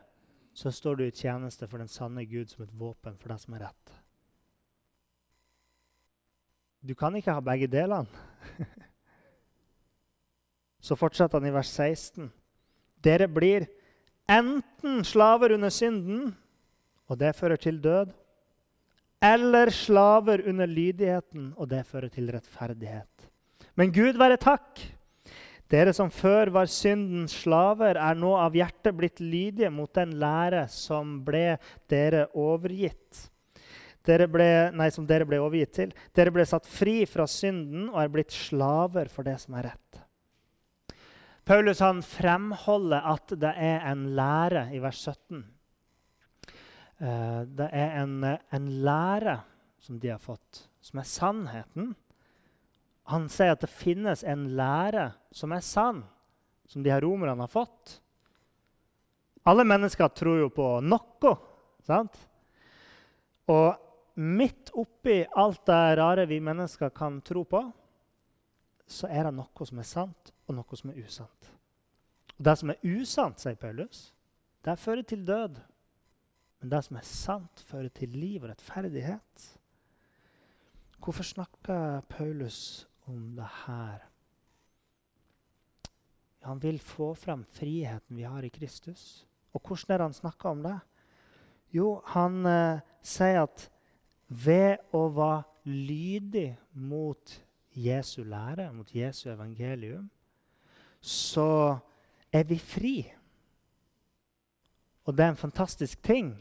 så 0.53 0.72
står 0.72 0.96
du 0.96 1.06
i 1.06 1.15
tjeneste 1.15 1.68
for 1.68 1.79
den 1.79 1.88
sanne 1.88 2.25
Gud 2.27 2.51
som 2.51 2.65
et 2.65 2.74
våpen 2.75 3.15
for 3.18 3.32
det 3.32 3.39
som 3.39 3.56
er 3.56 3.63
rett. 3.70 3.94
Du 6.84 6.96
kan 6.96 7.15
ikke 7.15 7.36
ha 7.36 7.44
begge 7.44 7.68
delene. 7.72 8.08
så 10.88 10.96
fortsetter 11.00 11.39
han 11.39 11.48
i 11.48 11.56
vers 11.56 11.72
16. 11.72 12.32
Dere 13.03 13.27
blir 13.32 13.68
enten 14.29 15.03
slaver 15.07 15.55
under 15.57 15.74
synden, 15.74 16.29
og 17.09 17.17
det 17.19 17.33
fører 17.36 17.57
til 17.57 17.81
død, 17.81 18.13
eller 19.25 19.71
slaver 19.74 20.45
under 20.48 20.69
lydigheten, 20.69 21.53
og 21.57 21.69
det 21.69 21.83
fører 21.89 22.07
til 22.13 22.29
rettferdighet. 22.31 23.27
Men 23.75 23.91
Gud 23.95 24.19
være 24.19 24.39
takk. 24.39 24.79
Dere 25.69 25.91
som 25.93 26.09
før 26.09 26.50
var 26.50 26.69
syndens 26.71 27.36
slaver, 27.43 28.00
er 28.00 28.15
nå 28.17 28.31
av 28.39 28.55
hjertet 28.57 28.95
blitt 28.98 29.19
lydige 29.21 29.69
mot 29.69 29.91
den 29.93 30.15
lære 30.21 30.63
som 30.74 31.19
ble 31.25 31.59
dere 31.91 32.25
overgitt. 32.33 33.27
Dere 34.07 34.25
ble, 34.31 34.50
nei, 34.74 34.89
som 34.89 35.05
dere 35.05 35.27
ble 35.29 35.38
overgitt 35.43 35.75
til. 35.75 35.93
Dere 36.15 36.33
ble 36.33 36.45
satt 36.48 36.65
fri 36.65 37.03
fra 37.09 37.27
synden 37.29 37.89
og 37.91 38.00
er 38.01 38.12
blitt 38.13 38.33
slaver 38.33 39.12
for 39.13 39.27
det 39.27 39.38
som 39.43 39.57
er 39.59 39.69
rett. 39.69 39.88
Paulus 41.50 41.79
han 41.82 42.03
fremholder 42.06 43.08
at 43.10 43.32
det 43.41 43.50
er 43.58 43.82
en 43.89 44.03
lære 44.13 44.68
i 44.77 44.82
vers 44.84 45.00
17. 45.01 45.39
Eh, 47.01 47.39
det 47.58 47.70
er 47.74 47.96
en, 48.03 48.20
en 48.53 48.68
lære 48.86 49.39
som 49.82 49.98
de 49.98 50.12
har 50.13 50.22
fått, 50.22 50.68
som 50.77 51.01
er 51.01 51.10
sannheten. 51.10 51.89
Han 53.10 53.25
sier 53.34 53.56
at 53.56 53.65
det 53.65 53.72
finnes 53.74 54.22
en 54.22 54.46
lære 54.62 55.08
som 55.34 55.58
er 55.58 55.65
sann, 55.65 56.03
som 56.70 56.86
de 56.86 56.94
her 56.94 57.01
romerne 57.01 57.41
har 57.41 57.50
fått. 57.50 57.98
Alle 59.50 59.65
mennesker 59.65 60.13
tror 60.13 60.44
jo 60.44 60.53
på 60.53 60.72
noe. 60.86 61.36
sant? 61.82 62.25
Og 63.50 64.22
midt 64.22 64.70
oppi 64.77 65.24
alt 65.34 65.65
det 65.65 65.84
rare 65.98 66.29
vi 66.29 66.44
mennesker 66.46 66.94
kan 66.94 67.24
tro 67.25 67.41
på, 67.50 67.70
så 68.86 69.10
er 69.10 69.32
det 69.32 69.39
noe 69.41 69.65
som 69.65 69.82
er 69.82 69.96
sant, 69.98 70.38
og 70.50 70.58
noe 70.58 70.79
som 70.79 70.91
er 70.91 71.00
usant. 71.03 71.51
Og 72.38 72.46
Det 72.46 72.58
som 72.58 72.72
er 72.74 72.84
usant, 72.84 73.39
sier 73.39 73.60
Paulus, 73.60 74.10
det 74.65 74.79
fører 74.79 75.06
til 75.08 75.25
død. 75.27 75.60
Men 76.60 76.72
det 76.72 76.84
som 76.86 76.98
er 77.00 77.08
sant, 77.08 77.63
fører 77.68 77.89
til 77.96 78.10
liv 78.10 78.44
og 78.44 78.50
rettferdighet. 78.50 79.48
Hvorfor 81.00 81.24
snakker 81.24 82.01
Paulus 82.10 82.88
om 83.08 83.36
det 83.36 83.48
her. 83.65 84.06
Han 86.46 86.62
vil 86.63 86.79
få 86.79 87.13
frem 87.13 87.44
friheten 87.44 88.18
vi 88.18 88.27
har 88.27 88.46
i 88.46 88.51
Kristus. 88.53 89.25
Og 89.53 89.62
hvordan 89.62 89.94
er 89.94 89.98
det 89.98 90.08
han 90.08 90.13
snakker 90.13 90.50
om 90.50 90.63
det? 90.63 90.77
Jo, 91.74 92.01
han 92.06 92.46
eh, 92.46 92.82
sier 93.01 93.44
at 93.44 93.70
ved 94.27 94.77
å 94.94 95.08
være 95.13 95.44
lydig 95.70 96.58
mot 96.74 97.34
Jesu 97.75 98.24
lære, 98.24 98.70
mot 98.74 98.89
Jesu 98.96 99.29
evangelium, 99.29 100.10
så 101.01 101.79
er 102.34 102.46
vi 102.50 102.60
fri. 102.60 102.98
Og 105.08 105.15
det 105.15 105.25
er 105.25 105.34
en 105.34 105.39
fantastisk 105.39 106.01
ting, 106.06 106.36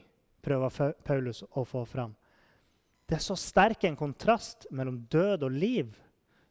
prøver 0.45 0.95
Paulus 1.07 1.45
å 1.57 1.65
få 1.67 1.85
fram. 1.89 2.15
Det 3.09 3.17
er 3.17 3.25
så 3.25 3.39
sterk 3.41 3.87
en 3.89 3.97
kontrast 3.97 4.69
mellom 4.71 5.01
død 5.09 5.47
og 5.49 5.57
liv 5.57 5.97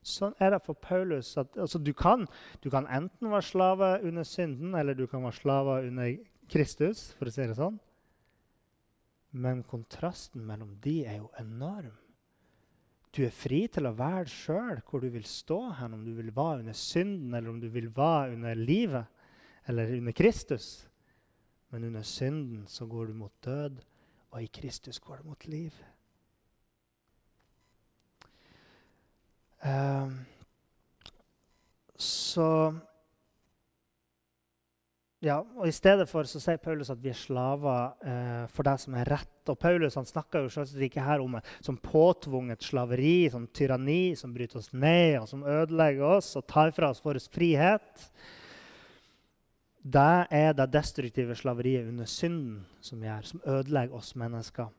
Sånn 0.07 0.35
er 0.39 0.53
det 0.53 0.61
for 0.63 0.77
Paulus. 0.79 1.33
At, 1.39 1.51
altså, 1.59 1.79
du, 1.83 1.91
kan, 1.97 2.25
du, 2.63 2.69
kan, 2.71 2.87
enten 2.87 3.31
være 3.31 3.43
slave 3.43 3.91
under 4.07 4.27
synden, 4.27 4.75
eller 4.77 4.95
du 4.95 5.03
kan 5.09 5.25
være 5.25 5.39
slave 5.41 5.77
under 5.89 6.13
Kristus, 6.51 7.09
for 7.17 7.27
å 7.27 7.33
si 7.33 7.43
det 7.43 7.57
sånn. 7.57 7.79
Men 9.35 9.65
kontrasten 9.67 10.45
mellom 10.47 10.77
de 10.83 11.01
er 11.05 11.19
jo 11.19 11.27
enorm. 11.41 11.95
Du 13.15 13.23
er 13.25 13.33
fri 13.33 13.63
til 13.71 13.87
å 13.87 13.95
være 13.97 14.27
sjøl 14.29 14.81
hvor 14.85 15.01
du 15.01 15.09
vil 15.13 15.25
stå 15.27 15.59
hen, 15.79 15.95
om 15.97 16.03
du 16.05 16.13
vil 16.17 16.33
være 16.35 16.61
under 16.61 16.77
synden, 16.77 17.33
eller 17.33 17.49
om 17.49 17.61
du 17.61 17.69
vil 17.73 17.89
være 17.95 18.35
under 18.35 18.59
livet, 18.59 19.05
eller 19.67 19.95
under 19.97 20.15
Kristus. 20.15 20.87
Men 21.71 21.89
under 21.89 22.05
synden 22.07 22.65
så 22.67 22.85
går 22.87 23.09
du 23.09 23.13
mot 23.13 23.33
død, 23.45 23.79
og 24.31 24.43
i 24.43 24.51
Kristus 24.53 24.99
går 24.99 25.21
du 25.21 25.29
mot 25.31 25.47
liv. 25.47 25.73
Um, 29.65 30.19
så 31.97 32.75
ja, 35.27 35.37
og 35.41 35.67
I 35.67 35.75
stedet 35.75 36.07
for 36.09 36.27
så 36.29 36.39
sier 36.41 36.59
Paulus 36.61 36.89
at 36.93 37.01
vi 37.03 37.11
er 37.11 37.17
slaver 37.17 38.07
eh, 38.07 38.45
for 38.53 38.67
det 38.67 38.75
som 38.83 38.95
er 38.97 39.09
rett. 39.11 39.33
Og 39.51 39.59
Paulus 39.59 39.97
han 39.99 40.07
snakker 40.07 40.45
jo 40.45 40.51
selvsagt 40.51 40.87
ikke 40.87 41.03
her 41.03 41.23
om 41.23 41.37
som 41.59 41.77
påtvunget 41.83 42.65
slaveri, 42.65 43.29
som 43.31 43.45
tyranni, 43.51 44.15
som 44.19 44.33
bryter 44.35 44.61
oss 44.61 44.71
ned, 44.73 45.19
og 45.21 45.29
som 45.29 45.45
ødelegger 45.47 46.17
oss 46.17 46.33
og 46.39 46.47
tar 46.49 46.73
fra 46.75 46.91
oss 46.93 47.03
vår 47.03 47.19
frihet. 47.31 48.07
Det 49.87 50.27
er 50.35 50.51
det 50.57 50.71
destruktive 50.73 51.35
slaveriet 51.37 51.87
under 51.87 52.09
synden 52.11 52.65
som 52.83 53.03
gjør, 53.03 53.29
som 53.29 53.43
ødelegger 53.45 53.95
oss 53.95 54.15
mennesker. 54.19 54.71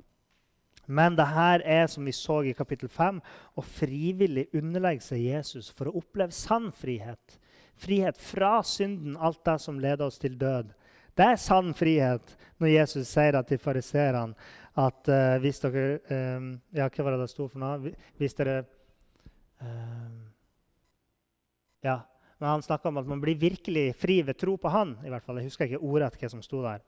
Men 0.88 1.16
det 1.16 1.26
her 1.28 1.62
er, 1.68 1.86
som 1.86 2.04
vi 2.04 2.12
så 2.16 2.40
i 2.48 2.54
kapittel 2.56 2.88
5, 2.88 3.20
å 3.56 3.64
frivillig 3.64 4.46
underlegge 4.56 5.04
seg 5.04 5.26
Jesus 5.26 5.68
for 5.68 5.90
å 5.90 5.98
oppleve 6.00 6.32
sann 6.32 6.70
frihet. 6.72 7.36
Frihet 7.78 8.18
fra 8.18 8.58
synden, 8.66 9.16
alt 9.16 9.40
det 9.46 9.58
som 9.62 9.78
leder 9.80 10.06
oss 10.06 10.18
til 10.18 10.34
død. 10.38 10.72
Det 11.18 11.26
er 11.26 11.40
sann 11.40 11.72
frihet 11.74 12.34
når 12.62 12.72
Jesus 12.72 13.10
sier 13.10 13.34
det 13.34 13.44
til 13.48 13.58
fariseerne 13.62 14.36
at 14.78 15.10
uh, 15.10 15.38
hvis 15.42 15.58
dere 15.64 15.98
um, 16.38 16.52
Ja, 16.74 16.86
hva 16.86 17.04
var 17.04 17.16
det 17.16 17.24
det 17.24 17.32
sto 17.32 17.48
for 17.50 17.58
noe? 17.62 17.94
Hvis 18.18 18.36
dere 18.38 18.60
um, 19.62 20.22
Ja. 21.82 22.00
Men 22.38 22.52
han 22.52 22.62
snakka 22.62 22.92
om 22.92 23.00
at 23.00 23.08
man 23.10 23.18
blir 23.18 23.34
virkelig 23.34 23.96
fri 23.98 24.20
ved 24.22 24.38
tro 24.38 24.54
på 24.56 24.70
han. 24.70 24.94
i 25.02 25.10
hvert 25.10 25.24
fall. 25.26 25.40
Jeg 25.40 25.50
husker 25.50 25.66
ikke 25.66 25.82
ordrett 25.82 26.20
hva 26.20 26.28
som 26.30 26.42
sto 26.42 26.62
der. 26.62 26.84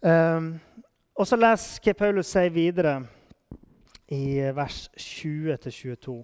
Um, 0.00 0.54
og 1.12 1.28
så 1.28 1.36
les 1.36 1.66
hva 1.84 1.92
Paulus 1.92 2.30
sier 2.32 2.48
videre 2.54 3.02
i 4.08 4.40
vers 4.56 4.86
20-22. 4.96 6.16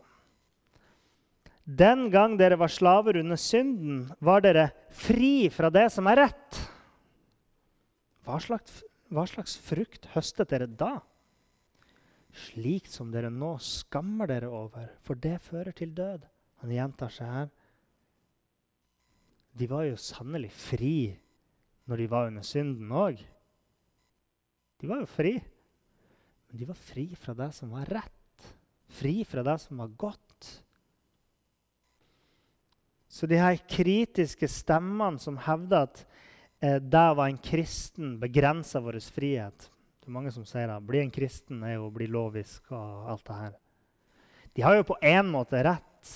Den 1.68 2.06
gang 2.08 2.38
dere 2.40 2.56
var 2.56 2.72
slaver 2.72 3.18
under 3.20 3.36
synden, 3.36 4.06
var 4.24 4.40
dere 4.40 4.70
fri 4.88 5.50
fra 5.52 5.68
det 5.68 5.90
som 5.92 6.06
er 6.08 6.22
rett. 6.22 6.60
Hva 8.24 8.38
slags, 8.40 8.80
hva 9.12 9.26
slags 9.28 9.58
frukt 9.60 10.08
høstet 10.14 10.48
dere 10.48 10.68
da? 10.68 10.94
Slik 12.48 12.88
som 12.88 13.10
dere 13.12 13.28
nå 13.32 13.54
skammer 13.60 14.30
dere 14.30 14.48
over, 14.48 14.86
for 15.04 15.20
det 15.20 15.36
fører 15.44 15.76
til 15.76 15.92
død. 15.96 16.24
Han 16.64 16.72
gjentar 16.72 17.12
seg 17.12 17.34
her. 17.34 17.50
De 19.58 19.68
var 19.68 19.84
jo 19.88 19.98
sannelig 20.00 20.50
fri 20.54 21.10
når 21.88 22.00
de 22.00 22.06
var 22.08 22.30
under 22.30 22.46
synden 22.46 22.92
òg. 22.96 23.20
De 24.80 24.88
var 24.88 25.02
jo 25.02 25.10
fri. 25.10 25.34
Men 26.48 26.62
de 26.62 26.68
var 26.70 26.80
fri 26.80 27.06
fra 27.18 27.36
det 27.36 27.50
som 27.56 27.76
var 27.76 27.90
rett, 27.92 28.48
fri 29.00 29.20
fra 29.28 29.44
det 29.44 29.58
som 29.60 29.82
var 29.82 29.92
godt. 30.00 30.48
Så 33.08 33.26
de 33.26 33.38
her 33.40 33.56
kritiske 33.68 34.48
stemmene 34.52 35.20
som 35.20 35.38
hevder 35.40 35.88
at 35.88 36.02
eh, 36.60 36.76
der 36.76 37.14
var 37.16 37.30
en 37.30 37.40
kristen, 37.40 38.18
begrensa 38.20 38.82
vår 38.84 39.00
frihet 39.14 39.70
Det 40.00 40.10
er 40.10 40.16
mange 40.16 40.32
som 40.32 40.44
sier 40.48 40.68
at 40.72 40.84
bli 40.84 41.00
en 41.00 41.12
kristen 41.12 41.64
er 41.64 41.78
jo 41.78 41.88
å 41.88 41.94
bli 41.94 42.08
lovisk 42.08 42.72
og 42.72 43.10
alt 43.12 43.24
det 43.26 43.40
her. 43.42 43.56
De 44.56 44.64
har 44.64 44.76
jo 44.76 44.88
på 44.88 44.96
én 45.04 45.28
måte 45.30 45.60
rett. 45.62 46.14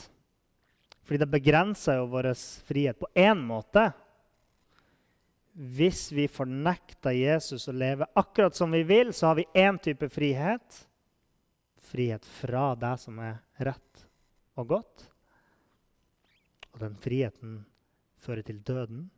Fordi 1.03 1.19
det 1.21 1.33
begrenser 1.33 1.99
jo 1.99 2.09
vår 2.13 2.33
frihet 2.67 2.99
på 3.01 3.11
én 3.19 3.41
måte 3.41 3.91
hvis 5.53 6.07
vi 6.13 6.25
fornekter 6.33 7.13
Jesus 7.13 7.69
å 7.69 7.75
leve 7.77 8.09
akkurat 8.17 8.57
som 8.57 8.73
vi 8.73 8.81
vil, 8.89 9.13
så 9.13 9.29
har 9.29 9.37
vi 9.37 9.49
én 9.53 9.77
type 9.79 10.09
frihet. 10.09 10.79
Frihet 11.93 12.25
fra 12.25 12.71
det 12.79 12.95
som 13.03 13.19
er 13.21 13.43
rett 13.61 14.07
og 14.57 14.71
godt. 14.73 15.12
Og 16.73 16.81
den 16.81 16.97
friheten 16.97 17.63
fører 18.23 18.43
til 18.47 18.61
døden. 18.65 19.11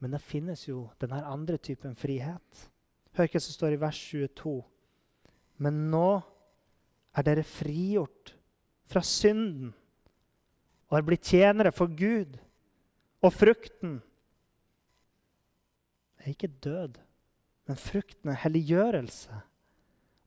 Men 0.00 0.14
det 0.14 0.22
finnes 0.24 0.64
jo 0.68 0.88
denne 1.00 1.20
andre 1.28 1.58
typen 1.60 1.96
frihet. 1.98 2.66
Hør 3.16 3.28
hva 3.28 3.42
som 3.42 3.56
står 3.56 3.76
i 3.76 3.80
vers 3.82 3.98
22. 4.10 4.54
Men 5.60 5.86
nå 5.92 6.20
er 7.16 7.26
dere 7.26 7.44
frigjort 7.44 8.34
fra 8.90 9.02
synden 9.04 9.74
og 10.90 10.98
er 10.98 11.06
blitt 11.06 11.28
tjenere 11.30 11.72
for 11.74 11.92
Gud. 11.94 12.38
Og 13.20 13.34
frukten 13.36 13.98
er 16.20 16.32
ikke 16.32 16.50
død, 16.64 16.96
men 17.68 17.78
frukten 17.78 18.32
er 18.32 18.40
helliggjørelse. 18.42 19.42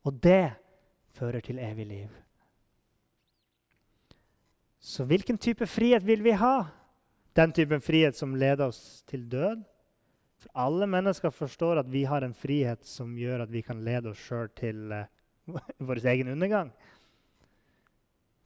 Og 0.08 0.20
det 0.24 0.54
fører 1.18 1.44
til 1.44 1.60
evig 1.60 1.88
liv. 1.90 2.23
Så 4.84 5.06
hvilken 5.08 5.38
type 5.40 5.64
frihet 5.68 6.04
vil 6.04 6.24
vi 6.26 6.34
ha? 6.36 6.66
Den 7.34 7.54
typen 7.56 7.82
frihet 7.82 8.18
som 8.20 8.36
leder 8.36 8.68
oss 8.68 9.04
til 9.08 9.24
død? 9.32 9.62
For 10.44 10.52
alle 10.60 10.88
mennesker 10.92 11.32
forstår 11.32 11.80
at 11.80 11.92
vi 11.92 12.04
har 12.04 12.26
en 12.26 12.36
frihet 12.36 12.84
som 12.84 13.14
gjør 13.16 13.46
at 13.46 13.54
vi 13.54 13.62
kan 13.64 13.80
lede 13.86 14.12
oss 14.12 14.20
sjøl 14.20 14.52
til 14.60 14.92
uh, 14.92 15.08
vår 15.88 16.04
egen 16.12 16.34
undergang. 16.36 16.74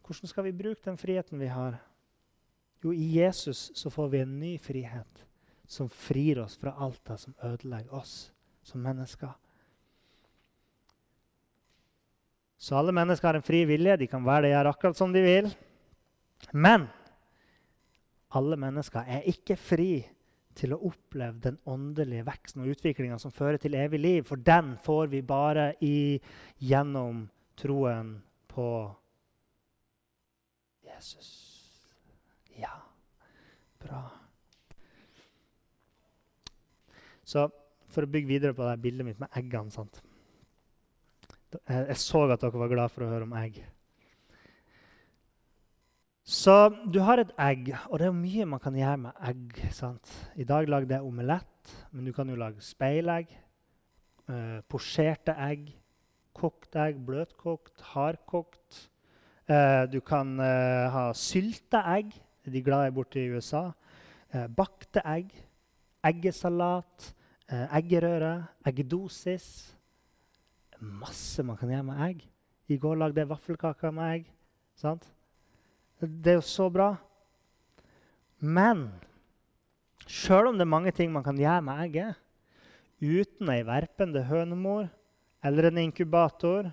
Hvordan 0.06 0.30
skal 0.30 0.46
vi 0.46 0.54
bruke 0.62 0.86
den 0.86 1.02
friheten 1.02 1.42
vi 1.42 1.50
har? 1.50 1.82
Jo, 2.86 2.94
i 2.94 3.18
Jesus 3.18 3.72
så 3.74 3.90
får 3.90 4.14
vi 4.14 4.22
en 4.22 4.40
ny 4.40 4.54
frihet 4.62 5.26
som 5.66 5.90
frir 5.90 6.44
oss 6.46 6.54
fra 6.62 6.78
alt 6.78 7.02
det 7.10 7.18
som 7.26 7.36
ødelegger 7.44 7.98
oss 7.98 8.30
som 8.62 8.86
mennesker. 8.86 9.34
Så 12.62 12.78
alle 12.78 12.94
mennesker 12.94 13.28
har 13.28 13.42
en 13.42 13.46
fri 13.46 13.66
vilje. 13.66 13.98
De 13.98 14.08
kan 14.08 14.26
være 14.26 14.46
det 14.46 14.54
gjør 14.54 14.70
akkurat 14.70 14.98
som 15.02 15.12
de 15.14 15.26
vil. 15.26 15.50
Men 16.52 16.88
alle 18.38 18.58
mennesker 18.60 19.08
er 19.08 19.28
ikke 19.30 19.58
fri 19.60 19.92
til 20.58 20.74
å 20.74 20.82
oppleve 20.90 21.38
den 21.44 21.58
åndelige 21.70 22.26
veksten 22.28 22.64
og 22.64 22.74
utviklinga 22.74 23.20
som 23.22 23.34
fører 23.34 23.60
til 23.62 23.78
evig 23.78 24.00
liv, 24.02 24.24
for 24.26 24.42
den 24.42 24.74
får 24.82 25.12
vi 25.14 25.22
bare 25.26 25.70
i, 25.86 26.18
gjennom 26.58 27.28
troen 27.58 28.16
på 28.50 28.70
Jesus. 30.88 31.30
Ja, 32.58 32.74
bra. 33.84 34.02
Så 37.28 37.48
for 37.92 38.06
å 38.06 38.12
bygge 38.12 38.32
videre 38.32 38.58
på 38.58 38.66
det 38.66 38.80
bildet 38.82 39.06
mitt 39.06 39.22
med 39.22 39.34
eggene 39.38 39.74
sant? 39.74 40.02
Jeg 41.68 41.98
så 42.02 42.26
at 42.28 42.42
dere 42.42 42.60
var 42.60 42.72
glad 42.72 42.92
for 42.94 43.06
å 43.06 43.12
høre 43.12 43.28
om 43.28 43.36
egg. 43.40 43.62
Så 46.28 46.54
du 46.92 46.98
har 47.08 47.22
et 47.22 47.30
egg, 47.40 47.70
og 47.88 48.02
det 48.02 48.10
er 48.10 48.16
mye 48.16 48.46
man 48.52 48.60
kan 48.60 48.76
gjøre 48.76 48.98
med 49.00 49.20
egg. 49.30 49.62
sant? 49.72 50.10
I 50.36 50.44
dag 50.44 50.68
lagde 50.68 50.92
jeg 50.92 51.08
omelett, 51.08 51.72
men 51.92 52.04
du 52.04 52.12
kan 52.12 52.28
jo 52.28 52.36
lage 52.36 52.60
speilegg, 52.60 53.32
eh, 54.28 54.60
posjerte 54.68 55.32
egg, 55.40 55.72
kokt 56.36 56.76
egg, 56.76 57.00
bløtkokt, 57.06 57.80
hardkokt. 57.94 58.90
Eh, 59.48 59.86
du 59.88 60.02
kan 60.02 60.38
eh, 60.40 60.92
ha 60.92 61.14
sylta 61.14 61.86
egg, 61.96 62.12
de 62.44 62.62
glade 62.62 62.92
borte 62.92 63.24
i 63.24 63.32
USA. 63.32 63.72
Eh, 64.34 64.48
bakte 64.48 65.00
egg, 65.08 65.32
eggesalat, 66.04 67.14
eh, 67.48 67.68
eggerøre, 67.80 68.48
eggedosis. 68.68 69.78
Masse 70.82 71.40
man 71.44 71.56
kan 71.56 71.70
gjøre 71.70 71.84
med 71.84 72.10
egg. 72.10 72.28
I 72.68 72.78
går 72.78 72.96
lagde 72.96 73.24
jeg 73.24 73.30
vaffelkaker 73.30 73.92
med 73.92 74.16
egg. 74.18 74.34
sant? 74.76 75.08
Det 76.00 76.32
er 76.32 76.38
jo 76.38 76.46
så 76.46 76.68
bra. 76.70 76.92
Men 78.38 78.90
sjøl 80.06 80.52
om 80.52 80.58
det 80.58 80.66
er 80.68 80.76
mange 80.76 80.94
ting 80.94 81.10
man 81.12 81.26
kan 81.26 81.40
gjøre 81.40 81.64
med 81.66 81.86
egget 81.88 82.24
uten 82.98 83.50
ei 83.54 83.62
verpende 83.66 84.24
hønemor 84.26 84.88
eller 85.46 85.70
en 85.70 85.80
inkubator, 85.84 86.72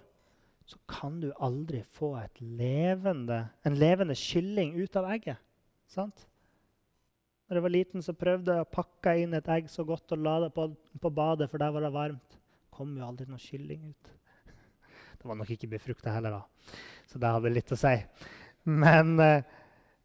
så 0.65 0.79
kan 0.89 1.19
du 1.21 1.29
aldri 1.37 1.83
få 1.93 2.15
levende, 2.41 3.43
en 3.65 3.77
levende 3.77 4.17
kylling 4.17 4.73
ut 4.81 4.97
av 4.97 5.11
egget. 5.13 5.41
Sant? 5.93 6.25
Når 7.45 7.59
jeg 7.59 7.65
var 7.67 7.75
liten, 7.75 8.03
så 8.03 8.15
prøvde 8.17 8.55
jeg 8.57 8.65
å 8.65 8.73
pakke 8.73 9.19
inn 9.21 9.37
et 9.37 9.49
egg 9.53 9.69
så 9.69 9.85
godt 9.85 10.17
og 10.17 10.23
la 10.25 10.39
det 10.47 10.55
på, 10.57 10.71
på 10.73 11.11
badet, 11.13 11.51
for 11.51 11.61
der 11.61 11.75
var 11.75 11.85
det 11.85 11.93
varmt. 11.93 12.39
Det 12.39 12.73
kom 12.73 12.97
jo 12.97 13.05
aldri 13.05 13.29
noe 13.29 13.43
kylling 13.43 13.91
ut. 13.93 14.15
Det 15.21 15.29
var 15.29 15.37
nok 15.39 15.53
ikke 15.53 15.69
befrukta 15.77 16.13
heller, 16.17 16.41
da. 16.41 16.73
Så 17.09 17.21
det 17.21 17.31
hadde 17.37 17.53
litt 17.53 17.71
å 17.73 17.79
si. 17.79 17.93
Men, 18.65 19.21
eh, 19.21 19.45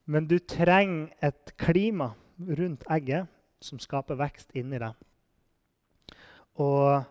men, 0.05 0.27
du 0.27 0.39
trenger 0.39 1.13
et 1.21 1.53
klima 1.57 2.13
rundt 2.37 2.83
egget 2.91 3.27
som 3.63 3.79
skaper 3.79 4.19
vekst 4.19 4.51
inni 4.57 4.79
deg. 4.79 4.95
Og 6.59 7.03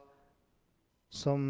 som 1.08 1.42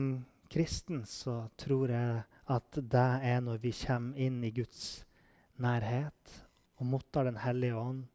kristen 0.51 1.03
så 1.07 1.49
tror 1.59 1.91
jeg 1.91 2.23
at 2.49 2.79
det 2.79 3.09
er 3.27 3.41
når 3.45 3.59
vi 3.63 3.75
kommer 3.75 4.19
inn 4.23 4.39
i 4.47 4.53
Guds 4.55 5.03
nærhet 5.59 6.39
og 6.79 6.87
mottar 6.87 7.25
Den 7.25 7.43
hellige 7.43 7.77
ånd. 7.77 8.07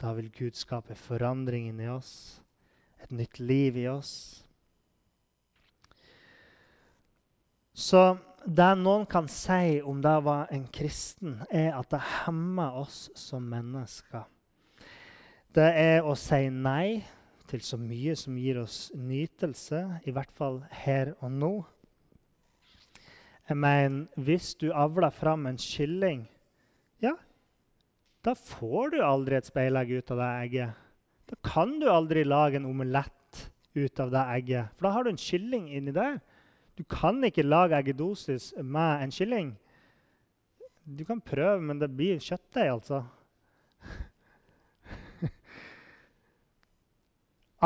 Da 0.00 0.14
vil 0.16 0.30
Gud 0.32 0.56
skape 0.56 0.94
forandring 0.96 1.68
inni 1.68 1.88
oss, 1.92 2.40
et 3.02 3.12
nytt 3.12 3.38
liv 3.38 3.76
i 3.76 3.86
oss. 3.88 4.44
Så 7.76 8.16
det 8.46 8.70
noen 8.80 9.06
kan 9.10 9.28
si 9.28 9.80
om 9.84 10.00
det 10.02 10.16
være 10.24 10.54
en 10.56 10.66
kristen, 10.72 11.40
er 11.50 11.74
at 11.76 11.90
det 11.92 12.00
hemmer 12.24 12.80
oss 12.82 13.08
som 13.18 13.44
mennesker. 13.50 14.24
Det 15.50 15.66
er 15.66 16.06
å 16.06 16.14
si 16.18 16.46
nei 16.52 17.02
til 17.50 17.62
så 17.66 17.76
mye 17.80 18.14
som 18.16 18.38
gir 18.38 18.60
oss 18.62 18.90
nytelse, 18.94 19.82
i 20.06 20.14
hvert 20.14 20.32
fall 20.36 20.60
her 20.84 21.12
og 21.18 21.32
nå. 21.34 21.54
Jeg 23.50 23.58
mener, 23.58 24.06
hvis 24.14 24.52
du 24.54 24.68
avler 24.70 25.10
fram 25.10 25.48
en 25.50 25.58
kylling, 25.58 26.22
ja, 27.02 27.16
da 28.22 28.36
får 28.38 28.94
du 28.94 29.00
aldri 29.02 29.40
et 29.40 29.48
speilegg 29.48 29.90
ut 29.98 30.12
av 30.14 30.20
det 30.22 30.28
egget. 30.44 30.84
Da 31.30 31.38
kan 31.46 31.80
du 31.82 31.88
aldri 31.90 32.22
lage 32.22 32.60
en 32.60 32.68
omelett 32.70 33.46
ut 33.74 34.02
av 34.02 34.12
det 34.14 34.22
egget, 34.36 34.76
for 34.76 34.86
da 34.86 34.94
har 34.94 35.06
du 35.06 35.10
en 35.10 35.24
kylling 35.24 35.66
inni 35.74 35.94
der. 35.96 36.20
Du 36.80 36.84
kan 36.88 37.18
ikke 37.24 37.42
lage 37.44 37.76
eggedosis 37.76 38.54
med 38.56 39.02
en 39.04 39.10
kylling. 39.12 39.50
Du 40.84 41.04
kan 41.04 41.20
prøve, 41.20 41.60
men 41.60 41.76
det 41.76 41.90
blir 41.92 42.16
kjøttdeig, 42.24 42.70
altså. 42.72 43.02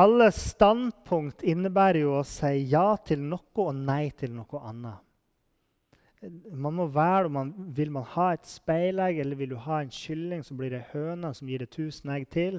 Alle 0.02 0.26
standpunkt 0.34 1.46
innebærer 1.46 2.00
jo 2.02 2.16
å 2.18 2.24
si 2.26 2.66
ja 2.72 2.96
til 3.06 3.22
noe 3.22 3.54
og 3.62 3.74
nei 3.78 4.10
til 4.18 4.34
noe 4.34 4.58
annet. 4.66 4.98
Man 6.50 6.74
må 6.80 6.90
velge 6.90 7.30
om 7.30 7.36
man 7.38 7.54
vil 7.76 7.94
man 7.94 8.10
ha 8.16 8.32
et 8.34 8.46
speilegg 8.50 9.22
eller 9.22 9.38
vil 9.38 9.54
du 9.54 9.58
ha 9.62 9.78
en 9.78 9.94
kylling, 9.94 10.42
så 10.42 10.58
blir 10.58 10.74
det 10.74 10.90
høna 10.90 11.30
som 11.38 11.46
gir 11.52 11.62
det 11.62 11.70
1000 11.70 12.10
egg 12.16 12.26
til. 12.34 12.58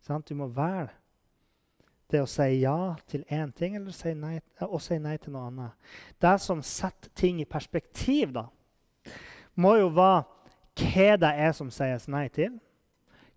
Sant? 0.00 0.24
Du 0.30 0.34
må 0.40 0.48
velge 0.48 0.96
det 2.10 2.22
å 2.22 2.28
si 2.28 2.60
ja 2.60 2.94
til 3.10 3.24
én 3.30 3.52
ting 3.56 3.76
eller 3.78 3.94
si 3.94 4.12
nei, 4.14 4.38
å 4.60 4.78
si 4.82 4.98
nei 4.98 5.16
til 5.18 5.34
noe 5.34 5.48
annet. 5.48 5.94
Det 6.20 6.34
som 6.42 6.62
setter 6.64 7.12
ting 7.16 7.40
i 7.40 7.48
perspektiv, 7.48 8.34
da, 8.34 8.46
må 9.54 9.76
jo 9.78 9.90
være 9.94 10.26
hva 10.80 11.16
det 11.20 11.30
er 11.46 11.54
som 11.56 11.70
sies 11.74 12.08
nei 12.10 12.26
til, 12.32 12.56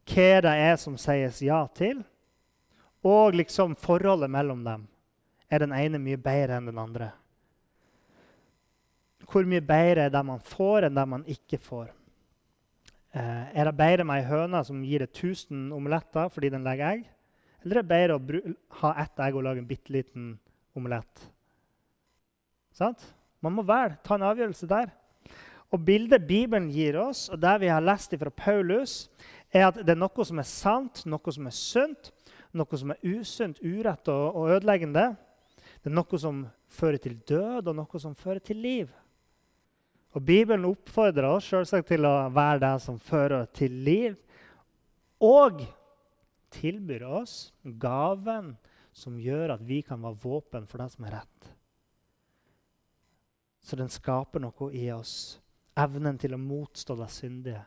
hva 0.10 0.30
det 0.46 0.54
er 0.68 0.78
som 0.80 0.98
sies 1.00 1.42
ja 1.46 1.64
til, 1.76 2.04
og 3.04 3.36
liksom 3.36 3.76
forholdet 3.80 4.32
mellom 4.32 4.64
dem. 4.64 4.88
Er 5.52 5.62
den 5.62 5.76
ene 5.76 6.00
mye 6.02 6.18
bedre 6.18 6.58
enn 6.58 6.70
den 6.72 6.80
andre? 6.80 7.12
Hvor 9.28 9.46
mye 9.50 9.64
bedre 9.66 10.08
er 10.08 10.14
det 10.14 10.24
man 10.26 10.40
får, 10.44 10.88
enn 10.88 10.96
det 10.98 11.06
man 11.10 11.26
ikke 11.30 11.60
får? 11.62 11.92
Eh, 13.14 13.60
er 13.60 13.68
det 13.70 13.78
bedre 13.78 14.06
med 14.08 14.22
ei 14.22 14.26
høne 14.26 14.64
som 14.66 14.82
gir 14.82 15.04
deg 15.04 15.12
1000 15.12 15.68
omeletter 15.76 16.32
fordi 16.34 16.50
den 16.54 16.66
legger 16.66 16.96
egg? 16.96 17.04
Eller 17.64 17.80
er 17.80 17.84
det 17.84 17.92
bedre 17.92 18.18
å 18.18 18.56
ha 18.82 18.96
ett 19.04 19.22
egg 19.24 19.38
og 19.40 19.46
lage 19.46 19.64
en 19.64 19.68
bitte 19.70 19.94
liten 19.96 20.34
omelett? 20.76 21.28
Sant? 22.76 23.06
Man 23.44 23.56
må 23.56 23.64
vel 23.68 23.96
ta 24.04 24.18
en 24.18 24.26
avgjørelse 24.28 24.68
der. 24.68 24.92
Og 25.74 25.82
Bildet 25.82 26.28
Bibelen 26.28 26.68
gir 26.70 27.00
oss, 27.02 27.26
og 27.34 27.40
det 27.42 27.54
vi 27.64 27.72
har 27.72 27.82
lest 27.82 28.14
fra 28.20 28.30
Paulus, 28.30 29.08
er 29.54 29.70
at 29.70 29.80
det 29.82 29.96
er 29.96 30.00
noe 30.00 30.26
som 30.28 30.42
er 30.42 30.48
sant, 30.50 31.02
noe 31.10 31.34
som 31.34 31.48
er 31.50 31.56
sunt, 31.58 32.12
noe 32.54 32.80
som 32.80 32.94
er 32.94 33.02
usunt, 33.02 33.62
urett 33.64 34.12
og, 34.14 34.26
og 34.38 34.52
ødeleggende. 34.58 35.08
Det 35.82 35.90
er 35.90 35.96
noe 35.98 36.20
som 36.22 36.44
fører 36.74 37.02
til 37.02 37.18
død, 37.28 37.72
og 37.72 37.80
noe 37.80 38.02
som 38.02 38.14
fører 38.18 38.44
til 38.44 38.62
liv. 38.62 38.92
Og 40.14 40.22
Bibelen 40.22 40.68
oppfordrer 40.70 41.26
oss 41.32 41.48
selvsagt 41.50 41.90
til 41.90 42.06
å 42.06 42.30
være 42.34 42.62
det 42.62 42.74
som 42.84 43.00
fører 43.02 43.48
til 43.58 43.74
liv. 43.86 44.18
Og 45.24 45.64
tilbyr 46.54 47.06
oss 47.20 47.52
gaven 47.64 48.54
som 48.94 49.18
gjør 49.20 49.56
at 49.56 49.66
vi 49.66 49.82
kan 49.86 50.02
være 50.04 50.22
våpen 50.22 50.68
for 50.70 50.84
det 50.84 50.92
som 50.94 51.08
er 51.08 51.18
rett. 51.18 51.50
Så 53.64 53.80
den 53.80 53.90
skaper 53.90 54.44
noe 54.44 54.70
i 54.76 54.86
oss. 54.94 55.40
Evnen 55.80 56.20
til 56.22 56.36
å 56.36 56.42
motstå 56.42 56.98
det 57.00 57.10
syndige. 57.14 57.64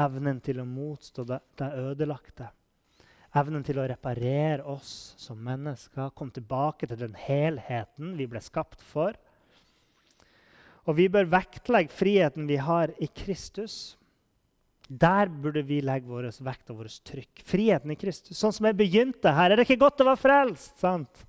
Evnen 0.00 0.40
til 0.42 0.58
å 0.58 0.66
motstå 0.66 1.26
det, 1.28 1.40
ødelagte. 1.60 2.48
Evnen 3.36 3.62
til 3.66 3.78
å 3.78 3.86
reparere 3.86 4.64
oss 4.70 5.14
som 5.20 5.38
mennesker. 5.44 6.10
Komme 6.16 6.34
tilbake 6.34 6.88
til 6.90 6.98
den 6.98 7.14
helheten 7.18 8.16
vi 8.18 8.26
ble 8.30 8.42
skapt 8.42 8.82
for. 8.82 9.14
Og 10.84 10.98
vi 10.98 11.08
bør 11.12 11.28
vektlegge 11.32 11.94
friheten 11.94 12.48
vi 12.48 12.58
har 12.60 12.92
i 13.02 13.08
Kristus. 13.08 13.96
Der 14.88 15.30
burde 15.32 15.62
vi 15.64 15.80
legge 15.80 16.10
vår 16.10 16.28
vekt 16.44 16.70
og 16.72 16.82
vårt 16.82 16.98
trykk. 17.08 17.40
Friheten 17.48 17.94
i 17.94 17.96
Kristus. 17.96 18.36
Sånn 18.36 18.52
som 18.52 18.68
jeg 18.68 18.76
begynte 18.76 19.32
her. 19.32 19.50
Er 19.52 19.60
det 19.60 19.64
ikke 19.68 19.80
godt 19.86 20.02
å 20.04 20.10
være 20.10 20.20
frelst? 20.20 20.76
sant? 20.82 21.24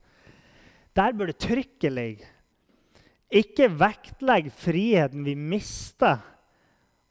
Der 0.96 1.16
burde 1.16 1.36
trykket 1.36 1.92
ligge. 1.92 2.28
Ikke 3.36 3.68
vektlegg 3.72 4.52
friheten 4.54 5.26
vi 5.26 5.34
mista, 5.36 6.20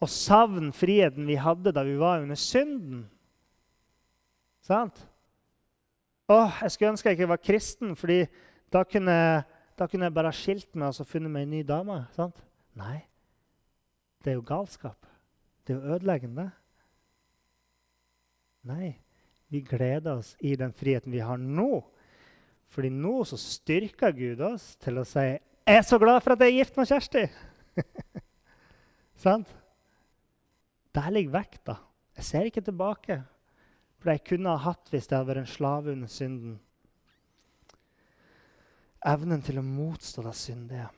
og 0.01 0.09
savn 0.13 0.71
friheten 0.77 1.27
vi 1.29 1.37
hadde 1.41 1.73
da 1.75 1.83
vi 1.85 1.97
var 2.01 2.23
under 2.23 2.39
synden. 2.39 3.03
Sant? 4.65 5.01
Åh, 6.31 6.61
jeg 6.63 6.73
skulle 6.73 6.93
ønske 6.95 7.11
jeg 7.11 7.19
ikke 7.19 7.33
var 7.35 7.43
kristen, 7.43 7.97
fordi 7.99 8.23
da 8.73 8.85
kunne, 8.89 9.17
da 9.77 9.89
kunne 9.91 10.09
jeg 10.09 10.17
bare 10.17 10.31
ha 10.33 10.37
skilt 10.37 10.71
meg 10.81 10.95
og 10.95 11.09
funnet 11.09 11.33
meg 11.33 11.45
en 11.45 11.53
ny 11.59 11.65
dame. 11.67 11.99
Sant? 12.17 12.41
Nei, 12.79 13.03
det 14.25 14.33
er 14.33 14.39
jo 14.39 14.47
galskap. 14.47 14.97
Det 15.65 15.77
er 15.77 15.97
ødeleggende. 15.97 16.51
Nei, 18.69 18.95
vi 19.53 19.61
gleder 19.65 20.21
oss 20.21 20.35
i 20.41 20.55
den 20.57 20.73
friheten 20.77 21.13
vi 21.13 21.23
har 21.25 21.41
nå. 21.41 21.83
Fordi 22.73 22.91
nå 22.91 23.21
så 23.29 23.39
styrker 23.39 24.15
Gud 24.17 24.41
oss 24.45 24.75
til 24.83 24.99
å 24.99 25.05
si 25.07 25.25
'Jeg 25.65 25.79
er 25.79 25.83
så 25.83 25.99
glad 25.99 26.21
for 26.23 26.33
at 26.33 26.41
jeg 26.41 26.53
er 26.53 26.59
gift 26.59 26.77
med 26.77 26.87
Kjersti'. 26.87 27.29
Sant? 29.25 29.49
Der 30.95 31.11
ligger 31.11 31.31
vekta. 31.31 31.77
Jeg 32.17 32.25
ser 32.25 32.45
ikke 32.45 32.61
tilbake 32.61 33.23
for 33.99 34.11
det 34.11 34.19
jeg 34.19 34.29
kunne 34.29 34.53
ha 34.53 34.61
hatt 34.61 34.91
hvis 34.93 35.09
jeg 35.09 35.17
hadde 35.17 35.31
vært 35.31 35.41
en 35.41 35.47
slave 35.47 35.93
under 35.93 36.11
synden. 36.13 36.59
Evnen 39.05 39.43
til 39.43 39.59
å 39.59 39.65
motstå 39.65 40.23
det 40.27 40.35
syndige. 40.37 40.89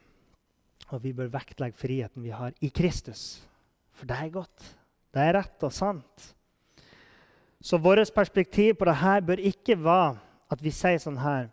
Og 0.90 1.02
vi 1.02 1.12
bør 1.12 1.30
vektlegge 1.30 1.78
friheten 1.78 2.22
vi 2.22 2.34
har 2.34 2.54
i 2.60 2.70
Kristus. 2.74 3.46
For 3.96 4.08
det 4.08 4.18
er 4.20 4.32
godt. 4.34 4.66
Det 5.14 5.22
er 5.24 5.38
rett 5.38 5.64
og 5.64 5.72
sant. 5.72 6.26
Så 7.60 7.80
vårt 7.80 8.12
perspektiv 8.14 8.76
på 8.76 8.86
dette 8.88 9.14
bør 9.26 9.40
ikke 9.40 9.78
være 9.80 10.16
at 10.52 10.62
vi 10.62 10.70
sier 10.74 11.00
sånn 11.02 11.18
her 11.18 11.48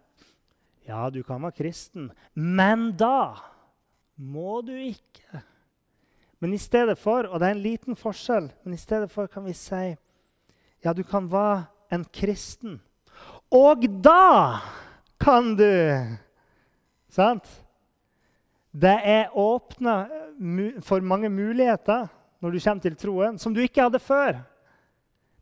Ja, 0.84 1.08
du 1.10 1.22
kan 1.24 1.40
være 1.42 1.56
kristen, 1.62 2.10
men 2.36 2.92
da 3.00 3.40
må 4.20 4.60
du 4.68 4.74
ikke. 4.76 5.40
Men 6.44 6.52
i 6.54 6.60
stedet 6.60 6.98
for, 7.00 7.24
og 7.24 7.40
det 7.40 7.48
er 7.48 7.56
en 7.56 7.64
liten 7.64 7.96
forskjell, 7.96 8.50
men 8.66 8.76
i 8.76 8.82
stedet 8.82 9.08
for 9.12 9.32
kan 9.32 9.46
vi 9.48 9.56
si 9.56 9.94
ja, 10.84 10.92
du 10.92 11.06
kan 11.08 11.30
være 11.32 11.64
en 11.96 12.04
kristen. 12.12 12.82
Og 13.48 13.88
da 14.04 14.60
kan 15.24 15.54
du 15.56 15.72
Sant? 17.14 17.46
Det 18.74 18.96
er 19.06 19.36
åpna 19.38 20.08
for 20.82 21.04
mange 21.06 21.30
muligheter 21.30 22.08
når 22.44 22.52
du 22.52 22.60
kommer 22.60 22.84
til 22.84 22.98
troen, 23.00 23.40
som 23.40 23.56
du 23.56 23.62
ikke 23.64 23.86
hadde 23.86 24.04
før. 24.04 24.42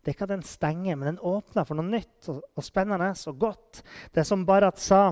Det 0.01 0.11
er 0.11 0.15
ikke 0.15 0.27
at 0.27 0.33
den 0.35 0.45
stenger, 0.45 0.97
men 0.97 1.11
den 1.11 1.23
åpner 1.25 1.65
for 1.65 1.77
noe 1.77 1.89
nytt 1.89 2.29
og, 2.29 2.41
og 2.57 2.65
spennende 2.65 3.11
og 3.29 3.37
godt. 3.41 3.81
Det 4.13 4.21
er 4.21 4.27
som 4.29 4.45
Barat 4.45 4.81
sa, 4.81 5.11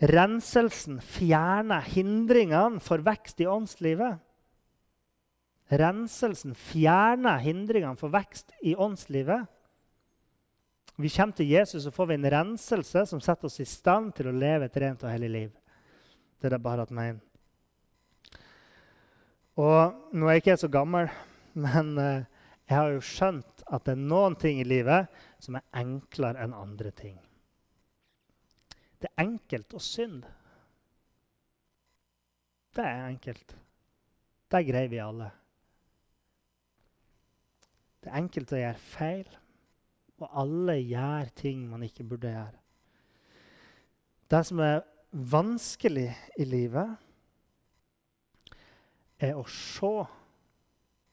renselsen 0.00 1.00
fjerner 1.04 1.84
hindringene 1.92 2.80
for 2.84 3.04
vekst 3.04 3.40
i 3.44 3.48
åndslivet. 3.48 4.20
Renselsen 5.72 6.56
fjerner 6.56 7.40
hindringene 7.44 7.96
for 8.00 8.12
vekst 8.12 8.52
i 8.60 8.74
åndslivet. 8.76 9.48
Vi 11.00 11.08
kommer 11.12 11.36
til 11.36 11.48
Jesus 11.48 11.88
og 11.88 11.96
får 11.96 12.10
vi 12.10 12.18
en 12.20 12.32
renselse 12.36 13.04
som 13.08 13.20
setter 13.24 13.48
oss 13.48 13.60
i 13.64 13.68
stand 13.68 14.12
til 14.16 14.28
å 14.28 14.36
leve 14.36 14.68
et 14.68 14.80
rent 14.80 15.04
og 15.04 15.12
hellig 15.12 15.32
liv. 15.32 15.52
Det 16.36 16.50
er 16.50 16.56
det 16.56 16.64
Barat 16.64 16.92
mener. 16.92 17.20
Og 19.60 20.14
nå 20.16 20.28
er 20.28 20.38
jeg 20.38 20.44
ikke 20.44 20.60
så 20.62 20.70
gammel, 20.72 21.10
men 21.66 21.92
uh, 21.98 22.24
jeg 22.68 22.76
har 22.78 22.94
jo 22.94 23.02
skjønt 23.04 23.64
at 23.68 23.84
det 23.84 23.96
er 23.96 24.06
noen 24.12 24.36
ting 24.40 24.60
i 24.62 24.68
livet 24.68 25.10
som 25.42 25.58
er 25.58 25.66
enklere 25.82 26.40
enn 26.44 26.56
andre 26.56 26.92
ting. 26.96 27.18
Det 29.02 29.10
er 29.10 29.24
enkelt 29.24 29.74
å 29.74 29.82
synde. 29.82 30.30
Det 32.72 32.84
er 32.86 33.08
enkelt. 33.10 33.54
Det 34.52 34.60
greier 34.64 34.88
vi 34.88 35.00
alle. 35.02 35.28
Det 38.02 38.10
er 38.10 38.18
enkelt 38.18 38.52
å 38.54 38.60
gjøre 38.60 38.82
feil, 38.82 39.28
og 40.22 40.38
alle 40.42 40.78
gjør 40.80 41.28
ting 41.38 41.66
man 41.70 41.84
ikke 41.86 42.06
burde 42.08 42.32
gjøre. 42.32 42.58
Det 44.32 44.40
som 44.48 44.62
er 44.64 44.80
vanskelig 45.12 46.08
i 46.40 46.46
livet, 46.48 46.96
er 49.22 49.38
å 49.38 49.44
se 49.48 49.92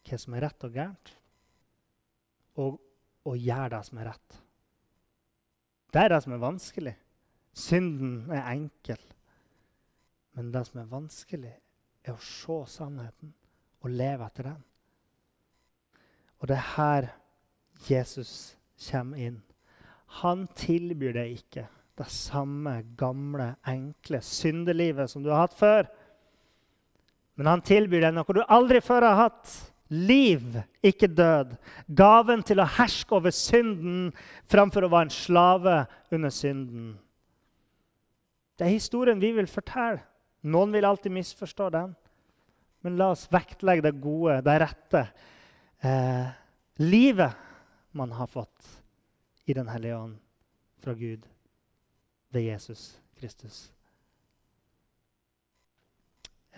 hva 0.10 0.18
som 0.18 0.36
er 0.36 0.46
rett 0.48 0.66
og 0.66 0.76
gærent 0.76 1.12
og, 2.60 2.80
og 3.30 3.38
gjøre 3.38 3.72
det 3.76 3.82
som 3.88 4.00
er 4.02 4.10
rett. 4.10 4.40
Det 5.90 6.02
er 6.02 6.14
det 6.14 6.20
som 6.24 6.34
er 6.36 6.42
vanskelig. 6.42 6.96
Synden 7.54 8.32
er 8.34 8.50
enkel. 8.52 9.02
Men 10.38 10.52
det 10.54 10.66
som 10.68 10.82
er 10.82 10.92
vanskelig, 10.92 11.54
er 12.06 12.16
å 12.16 12.24
se 12.24 12.58
sannheten 12.72 13.34
og 13.84 13.92
leve 13.92 14.28
etter 14.28 14.50
den. 14.52 14.62
Og 16.40 16.48
det 16.50 16.56
er 16.56 16.70
her 16.76 17.10
Jesus 17.90 18.34
kommer 18.90 19.20
inn. 19.20 19.42
Han 20.24 20.48
tilbyr 20.58 21.16
deg 21.20 21.36
ikke 21.38 21.66
det 22.00 22.08
samme 22.12 22.80
gamle, 22.98 23.54
enkle 23.68 24.22
syndelivet 24.24 25.12
som 25.12 25.24
du 25.24 25.30
har 25.34 25.46
hatt 25.46 25.58
før. 25.58 25.90
Men 27.40 27.48
han 27.48 27.64
tilbyr 27.64 28.04
deg 28.04 28.16
noe 28.18 28.36
du 28.36 28.42
aldri 28.52 28.82
før 28.84 29.06
har 29.08 29.22
hatt. 29.22 29.52
Liv, 29.90 30.60
ikke 30.86 31.08
død. 31.08 31.56
Gaven 31.88 32.44
til 32.46 32.60
å 32.62 32.68
herske 32.76 33.16
over 33.16 33.34
synden 33.34 34.10
framfor 34.52 34.86
å 34.86 34.92
være 34.92 35.08
en 35.08 35.16
slave 35.16 35.78
under 36.14 36.34
synden. 36.36 36.92
Det 38.60 38.68
er 38.68 38.76
historien 38.76 39.24
vi 39.24 39.32
vil 39.38 39.48
fortelle. 39.50 40.04
Noen 40.52 40.76
vil 40.76 40.88
alltid 40.88 41.16
misforstå 41.16 41.72
den. 41.74 41.96
Men 42.84 43.00
la 43.00 43.10
oss 43.16 43.26
vektlegge 43.32 43.88
det 43.88 43.96
gode, 44.04 44.38
det 44.44 44.60
rette. 44.62 45.08
Eh, 45.80 46.30
livet 46.84 47.50
man 47.96 48.12
har 48.20 48.28
fått 48.28 48.68
i 49.50 49.56
Den 49.56 49.72
hellige 49.72 49.98
ånd 49.98 50.20
fra 50.84 50.94
Gud 50.94 51.24
ved 52.30 52.52
Jesus 52.52 53.00
Kristus. 53.20 53.72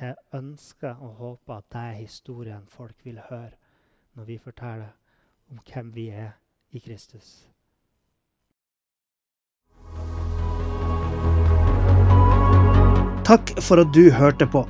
Jeg 0.01 0.15
ønsker 0.33 0.97
og 0.97 1.11
håper 1.21 1.59
at 1.59 1.63
det 1.73 1.81
er 1.81 1.91
historien 1.99 2.61
folk 2.69 2.95
vil 3.05 3.19
høre 3.29 3.51
når 4.17 4.23
vi 4.25 4.39
forteller 4.43 4.89
om 5.51 5.59
hvem 5.61 5.91
vi 5.93 6.09
er 6.09 6.29
i 6.71 6.79
Kristus. 6.81 7.47
Takk 13.27 13.61
for 13.61 13.77
at 13.83 13.87
du 13.93 14.11
hørte 14.11 14.47
på. 14.49 14.67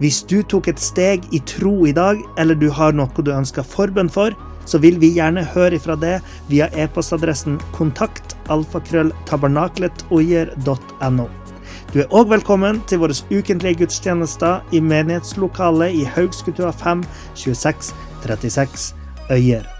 Hvis 0.00 0.22
du 0.24 0.42
tok 0.42 0.68
et 0.72 0.80
steg 0.80 1.34
i 1.36 1.38
tro 1.44 1.84
i 1.84 1.92
dag, 1.92 2.16
eller 2.40 2.54
du 2.56 2.70
har 2.72 2.92
noe 2.96 3.20
du 3.20 3.36
ønsker 3.36 3.62
forbønn 3.62 4.08
for, 4.08 4.32
så 4.64 4.78
vil 4.80 5.00
vi 5.02 5.12
gjerne 5.18 5.44
høre 5.52 5.74
ifra 5.76 5.96
det 6.00 6.22
via 6.48 6.68
e-postadressen 6.72 7.60
kontakt 7.76 8.36
alfakrølltabernaklet.no. 8.48 11.28
Du 11.90 11.98
er 11.98 12.12
òg 12.14 12.28
velkommen 12.30 12.76
til 12.86 13.00
våre 13.02 13.16
ukentlige 13.34 13.80
gudstjenester 13.80 14.60
i 14.70 14.78
menighetslokalet 14.78 15.96
i 15.98 16.04
Haugskutua 16.06 16.70
5 16.70 17.02
26 17.34 17.90
36 18.22 18.94
Øyer. 19.34 19.79